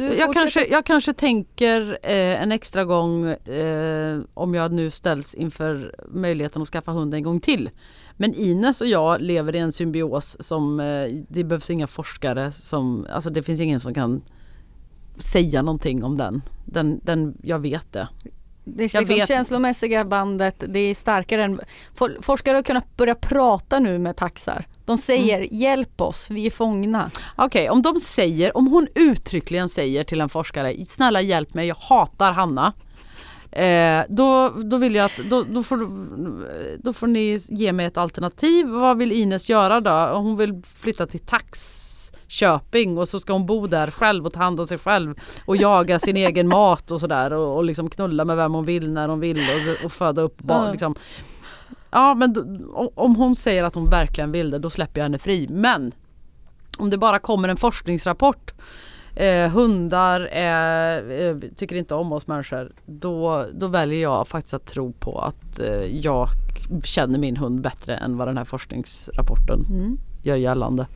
[0.00, 5.34] Du Jag kanske, jag kanske tänker eh, en extra gång eh, om jag nu ställs
[5.34, 7.70] inför möjligheten att skaffa hund en gång till.
[8.16, 13.06] Men Ines och jag lever i en symbios som eh, det behövs inga forskare som,
[13.10, 14.22] alltså det finns ingen som kan
[15.18, 16.42] säga någonting om den.
[16.64, 18.08] den, den jag vet det.
[18.64, 19.28] Det liksom vet.
[19.28, 21.60] känslomässiga bandet, det är starkare än...
[21.94, 24.64] For, forskare har kunnat börja prata nu med taxar.
[24.84, 25.48] De säger Mm.
[25.52, 27.10] hjälp oss, vi är fångna.
[27.36, 31.74] Okej, om de säger, om hon uttryckligen säger till en forskare, snälla hjälp mig, jag
[31.74, 32.72] hatar Hanna.
[33.52, 35.76] Eh, då, då vill jag att, då, då, får,
[36.82, 38.66] då får ni ge mig ett alternativ.
[38.66, 40.18] Vad vill Ines göra då?
[40.18, 41.20] Hon vill flytta till
[42.30, 45.14] Taxköping och så ska hon bo där själv och ta hand om sig själv
[45.44, 48.92] och jaga sin egen mat och sådär och, och liksom knulla med vem hon vill
[48.92, 50.64] när hon vill och, och föda upp barn.
[50.66, 50.70] Ja.
[50.72, 50.94] Liksom.
[51.90, 52.42] Ja men då,
[52.94, 55.46] om- hon säger att hon verkligen vill det då släpper jag henne fri.
[55.50, 55.92] Men
[56.78, 58.52] om det bara kommer en forskningsrapport
[59.16, 64.66] eh, hundar är, eh, tycker inte om oss människor då, då väljer jag faktiskt att
[64.66, 66.28] tro på att eh, jag
[66.84, 69.64] känner min hund bättre än vad den här forskningsrapporten
[70.22, 70.86] gör gällande.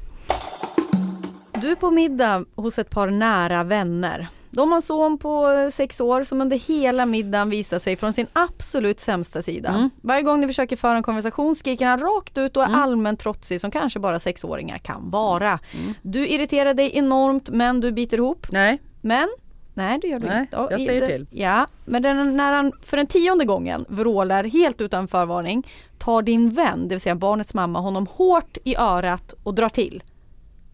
[1.64, 4.28] Du är på middag hos ett par nära vänner.
[4.50, 8.12] De har en son på eh, sex år som under hela middagen visar sig från
[8.12, 9.68] sin absolut sämsta sida.
[9.68, 9.90] Mm.
[10.02, 12.80] Varje gång ni försöker föra en konversation skriker han rakt ut och är Mm.
[12.80, 15.58] allmänt trotsig som kanske bara sexåringar kan vara.
[15.80, 15.94] Mm.
[16.02, 18.46] Du irriterar dig enormt men du biter ihop.
[18.50, 19.28] Nej, Men
[19.74, 20.56] Nej det gör du Nej, inte.
[20.56, 21.26] Ja, jag säger det- till.
[21.30, 25.66] Ja, men den, när han för den tionde gången vrålar helt utan förvarning
[25.98, 30.02] tar din vän, det vill säga barnets mamma, honom hårt i örat och drar till.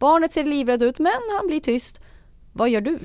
[0.00, 2.00] Barnet ser livrädd ut men han blir tyst.
[2.52, 2.98] Vad gör du?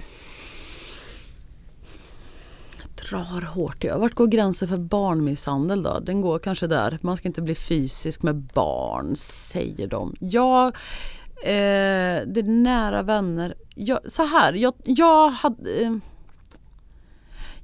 [3.09, 3.83] drar hårt.
[3.83, 3.97] Ja.
[3.97, 5.99] Vart går gränsen för barnmisshandel då?
[5.99, 6.99] Den går kanske där.
[7.01, 10.15] Man ska inte bli fysisk med barn, säger de.
[10.19, 10.67] Jag,
[11.43, 13.55] eh, det är nära vänner.
[13.75, 15.71] Jag, så här, jag, jag hade...
[15.71, 15.95] Eh,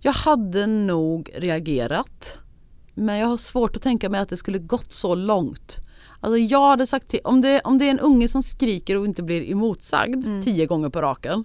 [0.04, 2.40] jag hade nog reagerat.
[2.94, 5.78] Men jag har svårt att tänka mig att det skulle gått så långt.
[6.22, 9.06] Alltså jag hade sagt till, om det, om det är en unge som skriker och
[9.06, 11.44] inte blir emotsagd tio gånger på raken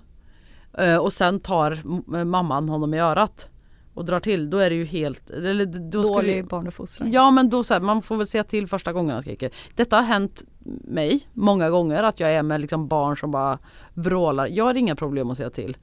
[0.78, 3.48] eh, och sen tar m- mamman honom i örat
[3.94, 5.30] och drar till, då är det ju helt...
[5.30, 7.12] Eller, då skulle, Dålig barnuppfostran.
[7.12, 9.50] Ja men då så här, man får väl säga till första gången han skriker.
[9.74, 10.44] Detta har hänt
[10.84, 13.58] mig många gånger att jag är med liksom barn som bara
[13.94, 14.46] vrålar.
[14.46, 15.76] Jag har inga problem att säga till.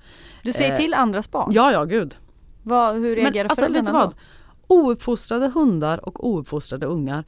[0.44, 1.52] Du säger Eh, till andras barn?
[1.54, 2.16] Ja ja gud.
[2.64, 4.14] Vad, hur Men reagerar alltså vet föräldrarna du vad?
[4.68, 4.76] då?
[4.76, 7.24] Ouppfostrade hundar och ouppfostrade ungar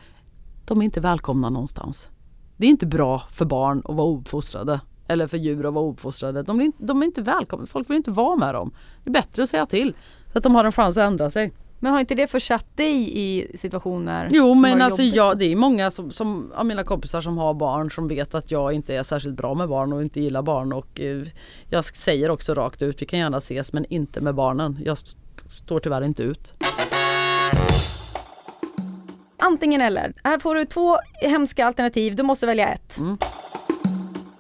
[0.66, 2.10] de är inte välkomna någonstans.
[2.58, 4.82] Det är inte bra för barn att vara ouppfostrade.
[5.08, 6.44] Eller för djur att vara ouppfostrade.
[6.44, 7.66] De, blir inte- de är inte välkomna.
[7.66, 8.72] Folk vill inte vara med dem.
[9.04, 9.96] Det är bättre att säga till.
[10.32, 11.54] Så att de har en chans att ändra sig.
[11.80, 14.30] Men har inte det försatt dig i situationer?
[14.32, 15.16] Jo men alltså jobbigt?
[15.16, 18.52] jag, det är många som, som, av mina kompisar som har barn som vet att
[18.52, 21.24] jag inte är särskilt bra med barn och inte gillar barn och eh,
[21.70, 24.80] jag säger också rakt ut vi kan gärna ses men inte med barnen.
[24.86, 25.18] Jag st-
[25.50, 26.54] står tyvärr inte ut.
[29.46, 30.14] Antingen eller.
[30.24, 32.98] Här får du två hemska alternativ, du måste välja ett.
[32.98, 33.18] Mm.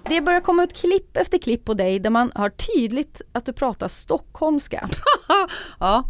[0.09, 3.53] Det börjar komma ut klipp efter klipp på dig där man hör tydligt att du
[3.53, 4.89] pratar stockholmska.
[5.79, 6.03] Ja.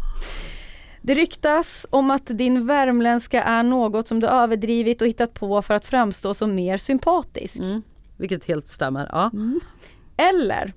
[1.02, 5.74] Det ryktas om att din värmländska är något som du överdrivit och hittat på för
[5.74, 7.58] att framstå som mer sympatisk.
[7.58, 7.82] Mm.
[8.16, 9.08] Vilket helt stämmer.
[9.12, 9.30] Ja.
[10.16, 10.72] Eller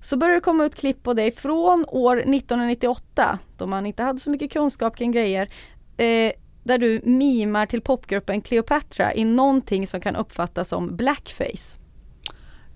[0.00, 4.18] så börjar det komma ut klipp på dig från år 1998 då man inte hade
[4.18, 5.48] så mycket kunskap kring grejer.
[5.96, 6.32] Eh,
[6.64, 11.78] där du mimar till popgruppen Cleopatra i någonting som kan uppfattas som blackface.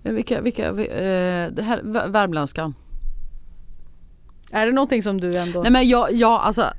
[0.03, 2.75] Eh, Vilka, vilka, vi- eh, det här, vär- värmländskan.
[4.51, 5.61] Är det någonting som du ändå...
[5.63, 6.73] Nej men jag, jag, alltså,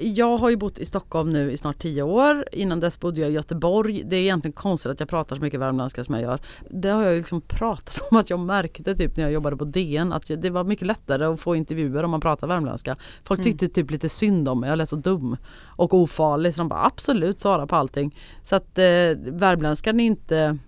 [0.00, 2.44] jag har ju bott i Stockholm nu i snart tio år.
[2.52, 4.02] Innan dess bodde jag i Göteborg.
[4.04, 6.40] Det är egentligen konstigt att jag pratar så mycket värmländska som jag gör.
[6.70, 10.12] Det har jag liksom pratat om att jag märkte typ när jag jobbade på DN
[10.12, 12.96] att det var mycket lättare att få intervjuer om man pratar värmländska.
[13.24, 13.52] Folk Mm.
[13.52, 14.68] tyckte typ lite synd om mig.
[14.70, 18.16] Jag lät så dum och ofarlig så de bara absolut svara på allting.
[18.42, 18.84] Så att eh,
[19.16, 20.58] värmländskan är inte,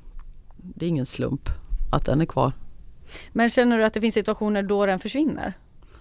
[0.56, 1.48] det är ingen slump
[1.92, 2.52] att den är kvar.
[3.32, 5.52] Men känner du att det finns situationer då den försvinner?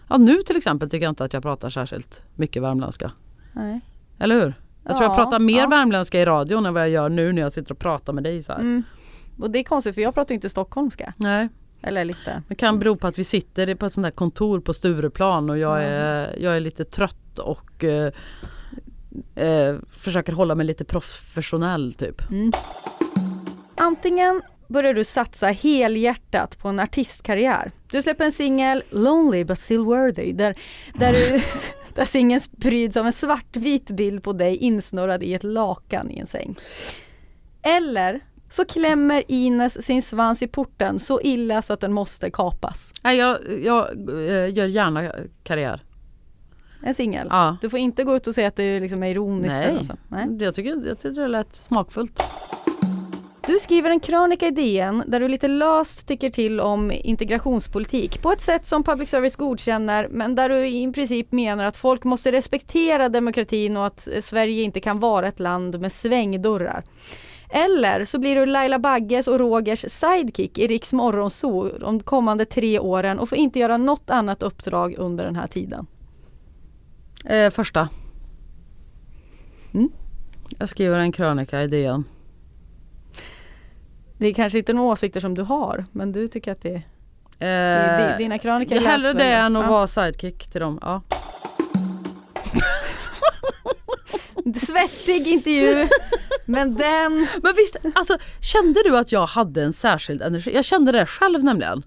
[0.09, 3.11] Ja nu till exempel tycker jag inte att jag pratar särskilt mycket värmländska.
[3.53, 3.81] Nej.
[4.19, 4.53] Eller hur?
[4.83, 5.67] Jag tror jag Ja, pratar mer ja.
[5.67, 8.43] värmländska i radion än vad jag gör nu när jag sitter och pratar med dig
[8.43, 8.53] så.
[8.53, 8.83] Mm.
[9.39, 11.13] Och det är konstigt för jag pratar ju inte stockholmska.
[11.17, 11.49] Nej,
[11.81, 12.43] Eller lite.
[12.47, 15.57] det kan bero på att vi sitter på ett sånt där kontor på Stureplan och
[15.57, 18.11] jag är, jag är lite trött och eh,
[19.35, 22.21] eh, försöker hålla mig lite professionell typ.
[23.75, 27.71] Antingen börjar du satsa helhjärtat på en artistkarriär.
[27.91, 30.55] Du släpper en singel, Lonely but still worthy, där,
[30.93, 31.41] där, du,
[31.95, 36.27] där singeln pryds av en svartvit bild på dig insnurrad i ett lakan i en
[36.27, 36.55] säng.
[37.61, 42.93] Eller så klämmer Ines sin svans i porten så illa så att den måste kapas.
[43.03, 45.11] Nej, jag, jag eh, gör gärna
[45.43, 45.81] karriär.
[46.81, 47.27] En singel.
[47.29, 47.57] Ja.
[47.61, 49.55] Du får inte gå ut och säga att det liksom är ironiskt.
[49.55, 49.81] Nej.
[50.07, 50.37] Nej.
[50.39, 52.21] Jag, tycker, jag tycker det lät smakfullt.
[53.47, 58.31] Du skriver en krönika i DN där du lite löst tycker till om integrationspolitik på
[58.31, 62.31] ett sätt som public service godkänner men där du i princip menar att folk måste
[62.31, 66.83] respektera demokratin och att Sverige inte kan vara ett land med svängdörrar.
[67.49, 72.79] Eller så blir du Laila Bagges och Rogers sidekick i Riks Morgonzoo de kommande tre
[72.79, 75.87] åren och får inte göra något annat uppdrag under den här tiden.
[77.25, 77.89] Eh, första.
[79.73, 79.89] Mm.
[80.59, 82.03] Jag skriver en krönika i DN.
[84.23, 86.83] Det är kanske inte några åsikter som du har men du tycker att det
[87.39, 89.19] Eh, är dina krönikor hellre läsvärda.
[89.29, 90.79] det än att vara sidekick till dem.
[90.81, 91.01] Ja.
[94.59, 95.87] Svettig intervju
[96.45, 100.55] men den Men visst, alltså kände du att jag hade en särskild energi?
[100.55, 101.83] Jag kände det själv nämligen.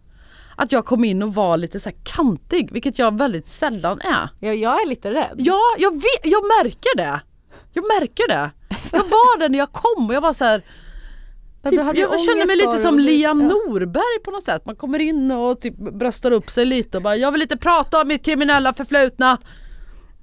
[0.57, 4.29] Att jag kom in och var lite så kantig, vilket jag väldigt sällan är.
[4.41, 5.35] Ja, jag är lite rädd.
[5.37, 7.21] Ja, jag, vet, jag märker det.
[7.73, 8.51] Jag märker det.
[8.93, 10.63] Jag var det när jag kom och jag var så här.
[11.71, 13.47] Typ, hade jag känner mig lite som Liam ja.
[13.47, 14.67] Norberg på något sätt.
[14.67, 18.01] Man kommer in och typ bröstar upp sig lite och bara jag vill inte prata
[18.01, 19.39] om mitt kriminella förflutna.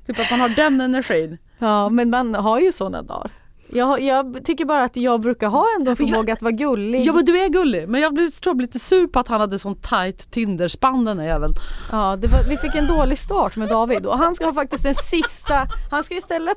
[0.08, 1.38] Typ att man har den energin.
[1.60, 3.32] Ja, men man har ju sådana dagar.
[3.70, 7.06] Jag, jag tycker bara att jag brukar ha ändå förmåga att vara gullig.
[7.06, 9.42] Ja men du är gullig men jag blev, tror jag lite sur på att han
[9.42, 11.54] hade sån tight Tinderspann den där jäveln.
[11.92, 14.84] Ja, det var, vi fick en dålig start med David och han ska ha faktiskt
[14.84, 16.52] den sista, han ska ju ställa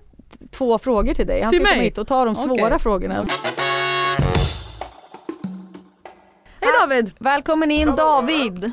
[0.51, 1.43] två frågor till dig.
[1.43, 1.85] Han Till ska komma mig?
[1.85, 2.79] hit och ta de svåra Okej.
[2.79, 3.27] frågorna.
[6.61, 7.13] Hej David!
[7.19, 8.73] Välkommen in David!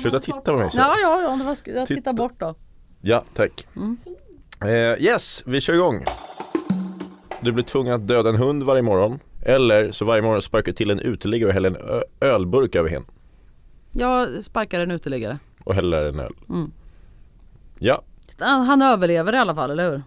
[0.00, 0.78] Sluta titta på mig så.
[0.78, 1.98] Ja ja ja, det var, sk- jag Titta.
[2.00, 2.54] tittar bort då.
[3.00, 3.66] Ja, tack.
[4.60, 6.04] Eh, yes, vi kör igång.
[7.40, 9.18] Du blir tvungen att döda en hund varje morgon.
[9.42, 12.90] Eller så varje morgon sparkar du till en uteliggare och häller en ö- ölburk över
[12.90, 13.04] hen.
[13.92, 15.38] Jag sparkar en uteliggare.
[15.64, 16.32] Och häller en öl.
[16.48, 16.72] Mm.
[17.78, 18.02] Ja,
[18.38, 20.02] Han, han överlever i alla fall, eller hur?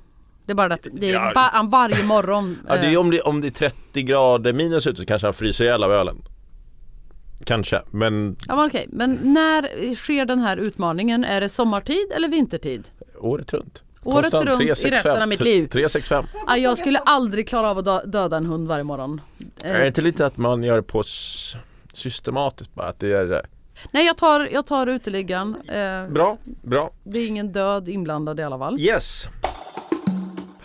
[0.45, 1.32] Det är bara att det är Ja.
[1.36, 2.58] va, han varje morgon.
[2.68, 5.28] ja det är eh, om, det, om det är 30 grader minus ute så kanske
[5.28, 6.22] han fryser ihjäl av ölen.
[7.46, 11.24] Kanske, men Ja men okej, men när sker den här utmaningen?
[11.24, 12.88] Är det sommartid eller vintertid?
[13.20, 13.82] året runt.
[14.04, 14.91] Året Konstant runt i 365.
[14.93, 15.68] resten av mitt liv.
[15.68, 16.26] 365.
[16.48, 19.22] Ah, jag skulle aldrig klara av att dö- döda en hund varje morgon.
[19.64, 21.04] Eh, Är det inte lite att man gör det på
[21.93, 22.88] systematiskt bara?
[22.88, 23.46] Att det är
[23.91, 25.56] nej jag tar, jag tar uteliggaren.
[25.70, 26.91] Eh, bra, bra.
[27.04, 28.80] Det är ingen död inblandad i alla fall.
[28.80, 29.28] Yes.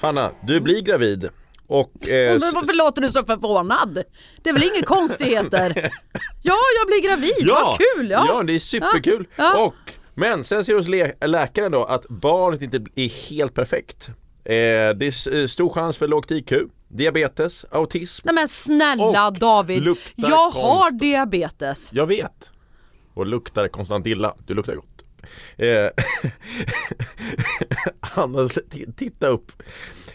[0.01, 1.29] Hanna, du blir gravid.
[1.71, 4.03] Och eh, Men varför låter du så förvånad?
[4.43, 5.93] Det är väl inga konstigheter?
[6.43, 8.11] Ja, jag blir gravid, Ja, vad kul!
[8.11, 8.25] Ja.
[8.29, 9.29] ja det är superkul.
[9.37, 9.65] Ja.
[9.65, 9.75] Och
[10.15, 14.09] Men sen ser hos lä- läkaren då att barnet inte är helt perfekt.
[14.09, 14.15] Eh,
[14.45, 16.53] det är eh, stor chans för lågt IQ,
[16.89, 18.23] diabetes, autism.
[18.27, 21.91] Nej men snälla Och David, jag har diabetes.
[21.93, 22.51] Jag vet.
[23.15, 24.35] Och luktar konstant illa.
[24.47, 24.87] Du luktar gott.
[25.57, 25.67] Eh,
[28.11, 28.49] han
[28.97, 29.53] titta upp.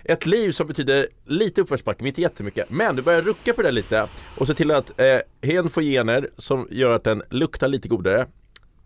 [0.03, 2.69] Ett liv som betyder lite uppförsbacke, men inte jättemycket.
[2.69, 6.29] Men du börjar rucka på det lite och se till att eh, hen får gener
[6.37, 8.27] som gör att den luktar lite godare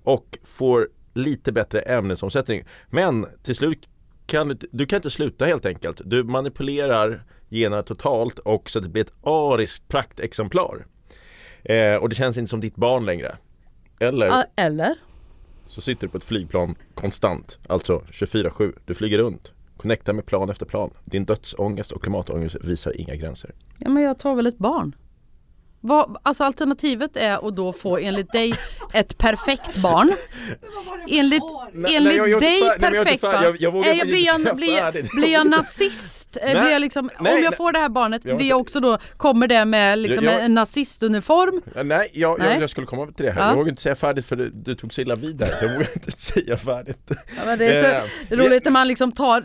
[0.04, 2.64] och får lite bättre ämnesomsättning.
[2.90, 3.88] Men till slut
[4.26, 6.02] kan du, du kan inte sluta helt enkelt.
[6.06, 10.86] Du manipulerar generna totalt och så att det blir ett ariskt praktexemplar.
[11.64, 13.38] Eh, och det känns inte som ditt barn längre.
[14.00, 14.96] Eller Eller?
[15.70, 18.74] Så sitter du på ett flygplan konstant, alltså 24-7.
[18.86, 20.94] Du flyger runt, connectar med plan efter plan.
[21.06, 23.52] Din dödsångest och klimatångest visar inga gränser.
[23.78, 24.96] Ja men jag tar väl ett barn.
[25.82, 28.54] Vad, alltså alternativet är att då få enligt dig
[28.94, 30.14] ett perfekt barn.
[31.10, 33.44] Enligt, enligt nej, jag dig jag perfekt barn.
[33.44, 36.38] jag- jag Eh, inte blir, jag, blir, blir jag nazist?
[36.42, 38.60] Eh, Nej, blir jag liksom, nej, om jag får det här barnet, Jag blir jag
[38.60, 41.62] också då, kommer det med liksom Jag- jag- en nazistuniform?
[41.84, 42.40] Nej, jag.
[42.40, 43.42] Jag, jag skulle komma till det här.
[43.42, 43.48] Ja.
[43.48, 45.70] Jag vågar inte säga färdigt för du, du tog så illa vid där så jag
[45.74, 47.12] vågar inte säga färdigt.
[47.46, 47.90] Ja, det är så
[48.36, 49.42] Eh, roligt när man liksom tar,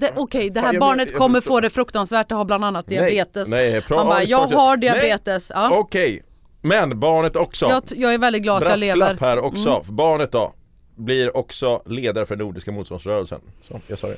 [0.00, 2.86] det, okej det här jag- barnet jag kommer få det fruktansvärt, det har bland annat
[2.86, 3.48] diabetes.
[3.48, 5.52] Nej, nej, man bara, jag har diabetes.
[5.54, 5.75] Ja.
[5.78, 6.22] Okej,
[6.62, 7.66] men barnet också.
[7.66, 9.16] Jag, jag är väldigt glad att jag lever.
[9.20, 9.70] Här också.
[9.70, 9.96] Mm.
[9.96, 10.52] Barnet då
[10.94, 13.40] blir också ledare för Nordiska motståndsrörelsen.
[13.62, 14.16] Så, jag sa det.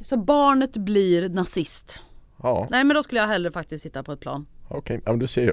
[0.00, 2.02] Så barnet blir nazist.
[2.42, 4.46] Ja, Nej men då skulle jag hellre faktiskt sitta på ett plan.
[4.68, 5.00] okej.
[5.04, 5.52] Ja, men du ser ju.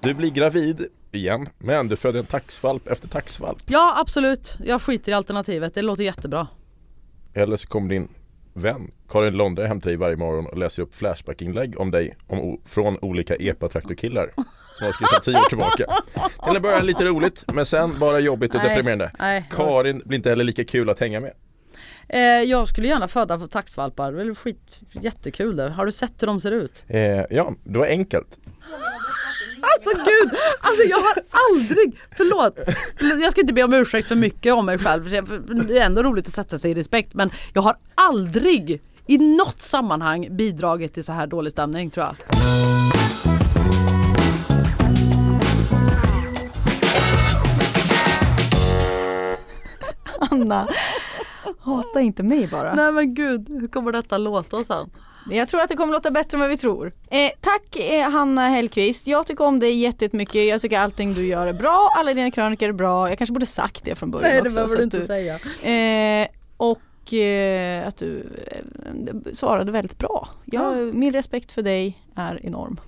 [0.00, 3.62] Du blir gravid igen, men du föder en taxvalp efter taxvalp.
[3.66, 5.74] Ja absolut, jag skiter i alternativet.
[5.74, 6.48] Det låter jättebra.
[7.34, 8.08] Eller så kommer din
[8.56, 12.60] vän Karin Londre hem till dig varje morgon och läser upp Flashback-inlägg om dig om,
[12.66, 14.30] från olika epa-traktorkillar
[14.78, 15.84] som har skrivit tio år tillbaka.
[16.46, 19.10] Till en början lite roligt men sen bara jobbigt och Nej, deprimerande.
[19.18, 19.48] nej.
[19.50, 21.32] Karin blir inte heller lika kul att hänga med.
[22.08, 24.12] Eh, jag skulle gärna föda för taxvalpar.
[24.12, 25.68] Det är skit, jättekul det.
[25.70, 26.84] Har du sett hur de ser ut?
[26.88, 27.00] Eh,
[27.30, 28.38] ja, det var enkelt.
[29.60, 30.30] Alltså gud!
[30.60, 32.58] Alltså jag har aldrig, förlåt.
[33.22, 35.10] Jag ska inte be om ursäkt för mycket om mig själv.
[35.66, 37.14] Det är ändå roligt att sätta sig i respekt.
[37.14, 42.16] Men jag har aldrig i något sammanhang bidragit till så här dålig stämning tror jag.
[50.30, 50.68] Anna,
[51.60, 52.74] hata inte mig bara.
[52.74, 54.90] Nej men gud, hur kommer detta låta sen?
[55.30, 56.92] Jag tror att det kommer låta bättre än vad vi tror.
[57.10, 59.06] Eh, tack eh, Hanna Hellqvist.
[59.06, 60.48] Jag tycker om dig jättemycket.
[60.48, 61.90] Jag tycker allting du gör är bra.
[61.96, 63.08] Alla dina krönikor är bra.
[63.08, 64.54] Jag kanske borde sagt det från början Nej det också.
[64.54, 65.34] behöver så du inte säga.
[66.22, 70.28] Eh, och eh, att du eh, svarade väldigt bra.
[70.44, 72.80] Jag, Min respekt för dig är enorm.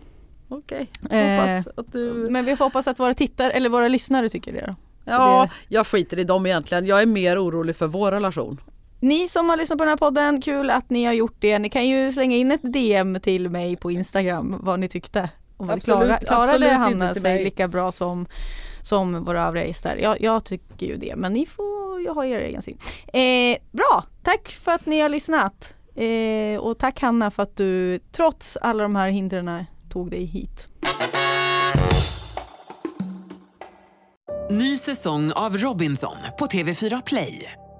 [0.49, 2.28] Okej, Eh, hoppas att du...
[2.30, 4.74] Men vi får hoppas att våra tittare eller våra lyssnare tycker det då.
[5.05, 6.86] Ja, jag skiter i dem egentligen.
[6.86, 8.61] Jag är mer orolig för vår relation.
[9.01, 11.59] Ni som har lyssnat på den här podden, kul att ni har gjort det.
[11.59, 15.31] Ni kan ju slänga in ett DM till mig på Instagram vad ni tyckte.
[15.57, 18.27] Om Absolut, klara, klarade absolut Hanna sig lika bra som,
[18.83, 19.97] som våra övriga gäster?
[19.97, 22.79] Jag, jag tycker ju det, men ni får ju ha er egen syn.
[23.07, 25.75] Eh, bra, tack för att ni har lyssnat.
[25.95, 30.67] Eh, och tack Hanna för att du trots alla de här hindren tog dig hit.
[34.51, 37.53] Ny säsong av Robinson på TV4 Play.